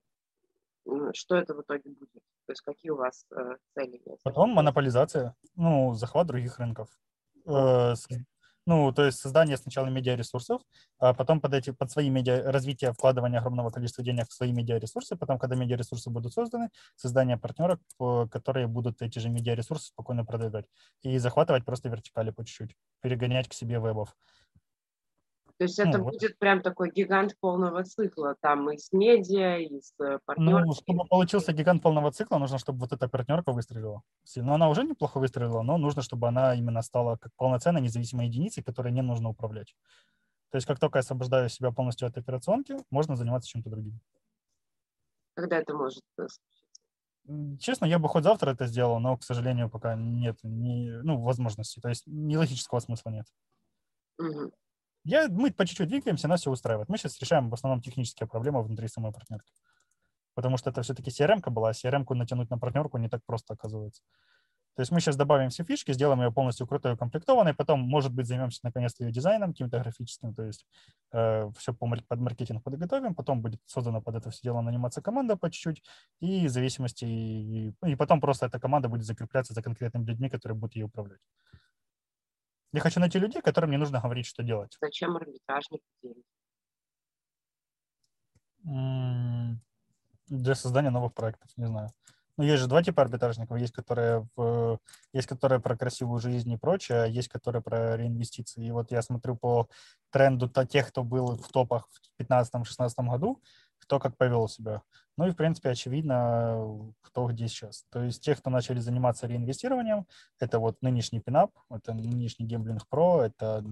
что 1.13 1.35
это 1.35 1.53
в 1.53 1.61
итоге 1.61 1.89
будет? 1.89 2.23
То 2.45 2.51
есть 2.53 2.61
какие 2.61 2.91
у 2.91 2.95
вас 2.95 3.25
э, 3.31 3.57
цели? 3.75 4.01
Потом 4.23 4.51
монополизация, 4.51 5.35
ну, 5.55 5.93
захват 5.93 6.27
других 6.27 6.57
рынков. 6.57 6.89
Э, 7.45 7.93
ну, 8.69 8.91
то 8.93 9.03
есть 9.03 9.17
создание 9.17 9.57
сначала 9.57 9.87
медиаресурсов, 9.87 10.61
а 10.99 11.15
потом 11.15 11.41
под, 11.41 11.55
эти, 11.55 11.71
под 11.71 11.89
свои 11.89 12.11
медиа, 12.11 12.51
развитие, 12.51 12.93
вкладывание 12.93 13.39
огромного 13.39 13.71
количества 13.71 14.03
денег 14.03 14.29
в 14.29 14.33
свои 14.33 14.51
медиаресурсы, 14.51 15.15
потом, 15.15 15.39
когда 15.39 15.55
медиаресурсы 15.55 16.11
будут 16.11 16.33
созданы, 16.33 16.69
создание 16.95 17.37
партнеров, 17.37 17.79
которые 18.29 18.67
будут 18.67 19.01
эти 19.01 19.17
же 19.17 19.29
медиаресурсы 19.29 19.87
спокойно 19.87 20.23
продвигать 20.23 20.65
и 21.01 21.17
захватывать 21.17 21.65
просто 21.65 21.89
вертикали 21.89 22.29
по 22.29 22.45
чуть-чуть, 22.45 22.75
перегонять 23.01 23.47
к 23.49 23.53
себе 23.53 23.79
вебов. 23.79 24.15
То 25.59 25.65
есть 25.65 25.77
это 25.77 25.97
ну, 25.97 26.05
будет 26.05 26.21
вот. 26.21 26.39
прям 26.39 26.61
такой 26.61 26.89
гигант 26.89 27.35
полного 27.41 27.83
цикла, 27.83 28.33
там 28.39 28.71
и 28.71 28.77
с 28.77 28.93
медиа, 28.93 29.57
и 29.57 29.81
с 29.81 29.93
партнерами. 30.25 30.67
Ну, 30.67 30.73
чтобы 30.73 31.03
получился 31.03 31.51
гигант 31.51 31.83
полного 31.83 32.13
цикла, 32.13 32.37
нужно, 32.37 32.57
чтобы 32.59 32.79
вот 32.79 32.93
эта 32.93 33.09
партнерка 33.09 33.51
выстрелила. 33.51 34.01
Но 34.37 34.43
ну, 34.43 34.53
она 34.53 34.69
уже 34.69 34.85
неплохо 34.85 35.19
выстрелила, 35.19 35.61
но 35.61 35.77
нужно, 35.77 36.01
чтобы 36.01 36.29
она 36.29 36.55
именно 36.55 36.81
стала 36.81 37.17
как 37.17 37.33
полноценной 37.35 37.81
независимой 37.81 38.27
единицей, 38.27 38.63
которой 38.63 38.93
не 38.93 39.01
нужно 39.01 39.27
управлять. 39.27 39.75
То 40.49 40.55
есть 40.55 40.65
как 40.65 40.79
только 40.79 40.99
я 40.99 41.01
освобождаю 41.01 41.49
себя 41.49 41.71
полностью 41.71 42.07
от 42.07 42.17
операционки, 42.17 42.77
можно 42.89 43.17
заниматься 43.17 43.49
чем-то 43.49 43.69
другим. 43.69 43.99
Когда 45.33 45.57
это 45.57 45.73
может 45.73 46.01
случиться? 46.15 46.39
Честно, 47.59 47.83
я 47.83 47.99
бы 47.99 48.07
хоть 48.07 48.23
завтра 48.23 48.51
это 48.51 48.65
сделал, 48.65 49.01
но, 49.01 49.17
к 49.17 49.23
сожалению, 49.23 49.69
пока 49.69 49.95
нет 49.95 50.37
ни, 50.41 50.89
ну, 51.03 51.21
возможности. 51.21 51.81
То 51.81 51.89
есть 51.89 52.07
ни 52.07 52.37
логического 52.37 52.79
смысла 52.79 53.09
нет. 53.09 53.25
Угу. 54.19 54.53
Я, 55.03 55.27
мы 55.29 55.51
по 55.51 55.65
чуть-чуть 55.65 55.87
двигаемся, 55.87 56.27
нас 56.27 56.41
все 56.41 56.51
устраивает. 56.51 56.89
Мы 56.89 56.97
сейчас 56.97 57.19
решаем 57.19 57.49
в 57.49 57.53
основном 57.53 57.81
технические 57.81 58.27
проблемы 58.27 58.61
внутри 58.63 58.87
самой 58.87 59.11
партнерки. 59.11 59.51
Потому 60.33 60.57
что 60.57 60.69
это 60.69 60.81
все-таки 60.81 61.09
CRM-ка 61.09 61.49
была, 61.49 61.69
а 61.69 61.71
CRM-ку 61.71 62.15
натянуть 62.15 62.49
на 62.49 62.57
партнерку 62.57 62.97
не 62.97 63.09
так 63.09 63.21
просто 63.25 63.53
оказывается. 63.53 64.01
То 64.79 64.81
есть 64.81 64.93
мы 64.93 65.01
сейчас 65.01 65.17
добавим 65.17 65.49
все 65.49 65.65
фишки, 65.65 65.91
сделаем 65.91 66.21
ее 66.21 66.31
полностью 66.31 66.65
крутой, 66.65 66.93
укомплектованной, 66.93 67.53
потом, 67.53 67.81
может 67.81 68.13
быть, 68.13 68.27
займемся 68.27 68.61
наконец-то 68.63 69.03
ее 69.03 69.11
дизайном 69.11 69.51
каким-то 69.51 69.77
графическим, 69.77 70.33
то 70.33 70.43
есть 70.43 70.65
э, 71.11 71.51
все 71.57 71.73
по, 71.73 71.85
под 72.07 72.19
маркетинг 72.21 72.63
подготовим, 72.63 73.13
потом 73.13 73.41
будет 73.41 73.59
создана 73.65 73.99
под 73.99 74.15
это 74.15 74.29
все 74.29 74.39
дело 74.41 74.61
наниматься 74.61 75.01
команда 75.01 75.35
по 75.35 75.51
чуть-чуть, 75.51 75.83
и 76.21 76.47
в 76.47 76.49
зависимости, 76.49 77.03
и, 77.03 77.73
и 77.85 77.95
потом 77.97 78.21
просто 78.21 78.45
эта 78.45 78.57
команда 78.57 78.87
будет 78.87 79.03
закрепляться 79.03 79.53
за 79.53 79.61
конкретными 79.61 80.05
людьми, 80.05 80.29
которые 80.29 80.57
будут 80.57 80.75
ее 80.77 80.85
управлять. 80.85 81.19
Я 82.71 82.81
хочу 82.81 82.99
найти 82.99 83.17
людей, 83.19 83.41
которым 83.41 83.71
не 83.71 83.77
нужно 83.77 83.99
говорить, 83.99 84.25
что 84.25 84.43
делать. 84.43 84.77
Зачем 84.79 85.15
арбитражник? 85.17 85.81
Для 90.27 90.55
создания 90.55 90.91
новых 90.91 91.13
проектов, 91.13 91.49
не 91.57 91.65
знаю. 91.65 91.89
Ну, 92.39 92.45
есть 92.45 92.61
же 92.61 92.69
два 92.69 92.81
типа 92.81 93.01
арбитражников. 93.01 93.57
Есть, 93.57 93.73
которые, 93.73 94.25
в, 94.37 94.79
есть, 95.11 95.27
которые 95.27 95.59
про 95.59 95.75
красивую 95.75 96.21
жизнь 96.21 96.49
и 96.51 96.57
прочее, 96.57 97.01
а 97.01 97.05
есть, 97.05 97.27
которые 97.27 97.61
про 97.61 97.97
реинвестиции. 97.97 98.65
И 98.65 98.71
вот 98.71 98.91
я 98.91 99.01
смотрю 99.01 99.35
по 99.35 99.67
тренду 100.09 100.47
тех, 100.47 100.87
кто 100.87 101.03
был 101.03 101.35
в 101.35 101.49
топах 101.49 101.89
в 101.89 102.21
2015-2016 102.21 103.09
году, 103.09 103.41
кто 103.89 103.99
как 103.99 104.17
повел 104.17 104.47
себя. 104.47 104.83
Ну 105.17 105.27
и, 105.27 105.31
в 105.31 105.35
принципе, 105.35 105.69
очевидно, 105.69 106.93
кто 107.01 107.25
где 107.25 107.47
сейчас. 107.47 107.85
То 107.89 108.03
есть 108.03 108.23
те, 108.23 108.35
кто 108.35 108.51
начали 108.51 108.79
заниматься 108.79 109.25
реинвестированием, 109.25 110.05
это 110.39 110.59
вот 110.59 110.77
нынешний 110.83 111.19
пинап, 111.19 111.49
это 111.71 111.95
нынешний 111.95 112.45
гемблинг 112.45 112.87
про, 112.87 113.23
это 113.23 113.63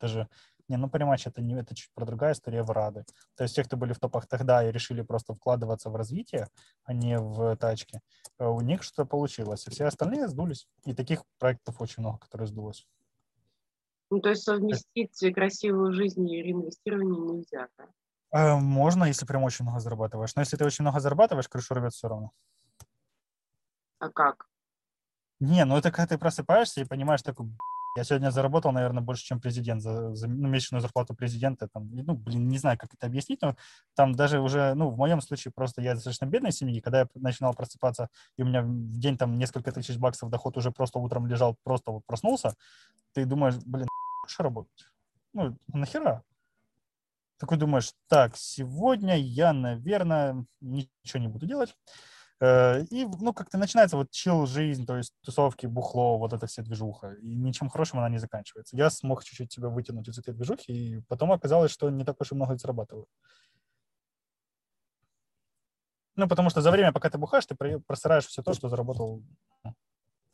даже 0.00 0.28
не, 0.68 0.76
ну, 0.76 0.88
понимаешь, 0.88 1.26
это, 1.26 1.42
не, 1.42 1.54
это 1.54 1.74
чуть 1.74 1.90
про 1.92 2.06
другая 2.06 2.34
история 2.34 2.62
в 2.62 2.70
Рады. 2.70 3.04
То 3.34 3.42
есть 3.42 3.56
те, 3.56 3.64
кто 3.64 3.76
были 3.76 3.92
в 3.92 3.98
топах 3.98 4.28
тогда 4.28 4.66
и 4.66 4.70
решили 4.70 5.02
просто 5.02 5.34
вкладываться 5.34 5.90
в 5.90 5.96
развитие, 5.96 6.46
а 6.84 6.92
не 6.92 7.18
в 7.18 7.56
тачки, 7.56 8.00
у 8.38 8.60
них 8.60 8.84
что-то 8.84 9.06
получилось. 9.06 9.66
И 9.66 9.70
все 9.70 9.86
остальные 9.86 10.28
сдулись. 10.28 10.68
И 10.86 10.94
таких 10.94 11.24
проектов 11.40 11.80
очень 11.80 12.02
много, 12.02 12.18
которые 12.18 12.46
сдулось. 12.46 12.86
Ну, 14.10 14.20
то 14.20 14.28
есть 14.28 14.44
совместить 14.44 15.18
красивую 15.34 15.92
жизнь 15.92 16.30
и 16.30 16.42
реинвестирование 16.42 17.20
нельзя, 17.20 17.66
да? 17.76 17.88
Э, 18.34 18.56
можно, 18.56 19.04
если 19.04 19.26
прям 19.26 19.44
очень 19.44 19.64
много 19.64 19.78
зарабатываешь. 19.78 20.34
Но 20.34 20.42
если 20.42 20.56
ты 20.56 20.64
очень 20.64 20.82
много 20.82 20.98
зарабатываешь, 20.98 21.48
крышу 21.48 21.74
рвет 21.74 21.92
все 21.92 22.08
равно. 22.08 22.32
А 24.00 24.10
как? 24.10 24.46
Не, 25.38 25.64
ну 25.64 25.76
это 25.76 25.92
когда 25.92 26.08
ты 26.08 26.18
просыпаешься 26.18 26.80
и 26.80 26.84
понимаешь 26.84 27.22
такой, 27.22 27.46
я 27.96 28.02
сегодня 28.02 28.30
заработал, 28.30 28.72
наверное, 28.72 29.02
больше, 29.02 29.24
чем 29.24 29.40
президент 29.40 29.82
за, 29.82 30.14
за 30.16 30.26
ну, 30.26 30.48
месячную 30.48 30.80
зарплату 30.80 31.14
президента. 31.14 31.68
Там, 31.68 31.88
ну, 31.92 32.14
блин, 32.14 32.48
не 32.48 32.58
знаю, 32.58 32.76
как 32.76 32.92
это 32.92 33.06
объяснить, 33.06 33.40
но 33.40 33.54
там 33.94 34.14
даже 34.16 34.40
уже, 34.40 34.74
ну, 34.74 34.90
в 34.90 34.98
моем 34.98 35.20
случае 35.20 35.52
просто 35.54 35.80
я 35.80 35.94
достаточно 35.94 36.26
бедной 36.26 36.50
семьи, 36.50 36.80
когда 36.80 37.00
я 37.00 37.08
начинал 37.14 37.54
просыпаться, 37.54 38.08
и 38.36 38.42
у 38.42 38.46
меня 38.46 38.62
в 38.62 38.98
день 38.98 39.16
там 39.16 39.38
несколько 39.38 39.70
тысяч 39.70 39.96
баксов 39.96 40.30
доход 40.30 40.56
уже 40.56 40.72
просто 40.72 40.98
утром 40.98 41.28
лежал, 41.28 41.56
просто 41.62 41.92
вот 41.92 42.04
проснулся, 42.04 42.56
ты 43.12 43.26
думаешь, 43.26 43.54
блин, 43.64 43.86
что 44.26 44.42
работать? 44.42 44.88
Ну, 45.32 45.56
нахера? 45.68 46.24
Такой 47.44 47.58
думаешь, 47.58 47.92
так, 48.08 48.36
сегодня 48.36 49.16
я, 49.18 49.52
наверное, 49.52 50.46
ничего 50.60 51.20
не 51.20 51.28
буду 51.28 51.46
делать. 51.46 51.74
Э, 52.40 52.82
и, 52.90 53.04
ну, 53.04 53.32
как-то 53.34 53.58
начинается 53.58 53.96
вот 53.96 54.10
чил 54.10 54.46
жизнь, 54.46 54.86
то 54.86 54.96
есть 54.96 55.12
тусовки, 55.22 55.66
бухло, 55.66 56.18
вот 56.18 56.32
эта 56.32 56.46
вся 56.46 56.62
движуха. 56.62 57.14
И 57.14 57.34
ничем 57.34 57.68
хорошим 57.68 57.98
она 57.98 58.08
не 58.08 58.18
заканчивается. 58.18 58.76
Я 58.76 58.90
смог 58.90 59.24
чуть-чуть 59.24 59.52
себя 59.52 59.68
вытянуть 59.68 60.08
из 60.08 60.18
этой 60.18 60.34
движухи, 60.34 60.72
и 60.72 61.00
потом 61.08 61.32
оказалось, 61.32 61.70
что 61.70 61.90
не 61.90 62.04
так 62.04 62.20
уж 62.20 62.32
и 62.32 62.34
много 62.34 62.56
зарабатываю. 62.56 63.06
Ну, 66.16 66.28
потому 66.28 66.48
что 66.50 66.62
за 66.62 66.70
время, 66.70 66.92
пока 66.92 67.10
ты 67.10 67.18
бухаешь, 67.18 67.46
ты 67.46 67.56
просираешь 67.56 68.26
все 68.26 68.42
то, 68.42 68.54
что 68.54 68.68
заработал 68.68 69.22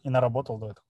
и 0.03 0.11
наработал 0.11 0.59
до 0.59 0.71
этого. 0.71 0.87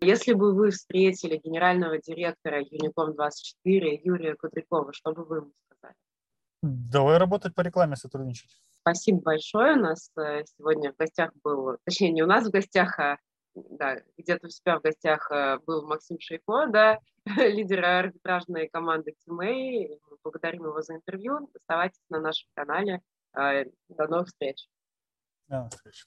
Если 0.00 0.32
бы 0.32 0.54
вы 0.54 0.70
встретили 0.70 1.36
генерального 1.36 1.98
директора 1.98 2.62
Unicom24 2.62 4.00
Юрия 4.02 4.34
Кудрякова, 4.34 4.92
что 4.92 5.12
бы 5.12 5.24
вы 5.24 5.36
ему 5.38 5.52
сказали? 5.66 5.94
Давай 6.62 7.18
работать 7.18 7.54
по 7.54 7.60
рекламе, 7.62 7.96
сотрудничать. 7.96 8.50
Спасибо 8.80 9.20
большое. 9.20 9.74
У 9.74 9.80
нас 9.80 10.10
э, 10.16 10.44
сегодня 10.56 10.92
в 10.92 10.96
гостях 10.96 11.32
был, 11.42 11.76
точнее, 11.84 12.12
не 12.12 12.22
у 12.22 12.26
нас 12.26 12.46
в 12.46 12.50
гостях, 12.50 12.98
а 12.98 13.18
да, 13.54 14.00
где-то 14.16 14.46
у 14.46 14.50
себя 14.50 14.78
в 14.78 14.82
гостях 14.82 15.30
э, 15.30 15.58
был 15.66 15.86
Максим 15.86 16.18
Шейко, 16.20 16.66
да, 16.68 16.98
лидер 17.36 17.84
арбитражной 17.84 18.68
команды 18.68 19.14
TMA. 19.26 19.98
Благодарим 20.22 20.66
его 20.66 20.82
за 20.82 20.94
интервью. 20.94 21.48
Оставайтесь 21.54 22.02
на 22.10 22.20
нашем 22.20 22.48
канале. 22.54 23.00
Э, 23.36 23.64
до 23.88 24.06
новых 24.06 24.28
встреч. 24.28 24.68
До 25.48 25.56
новых 25.56 25.72
встреч. 25.72 26.06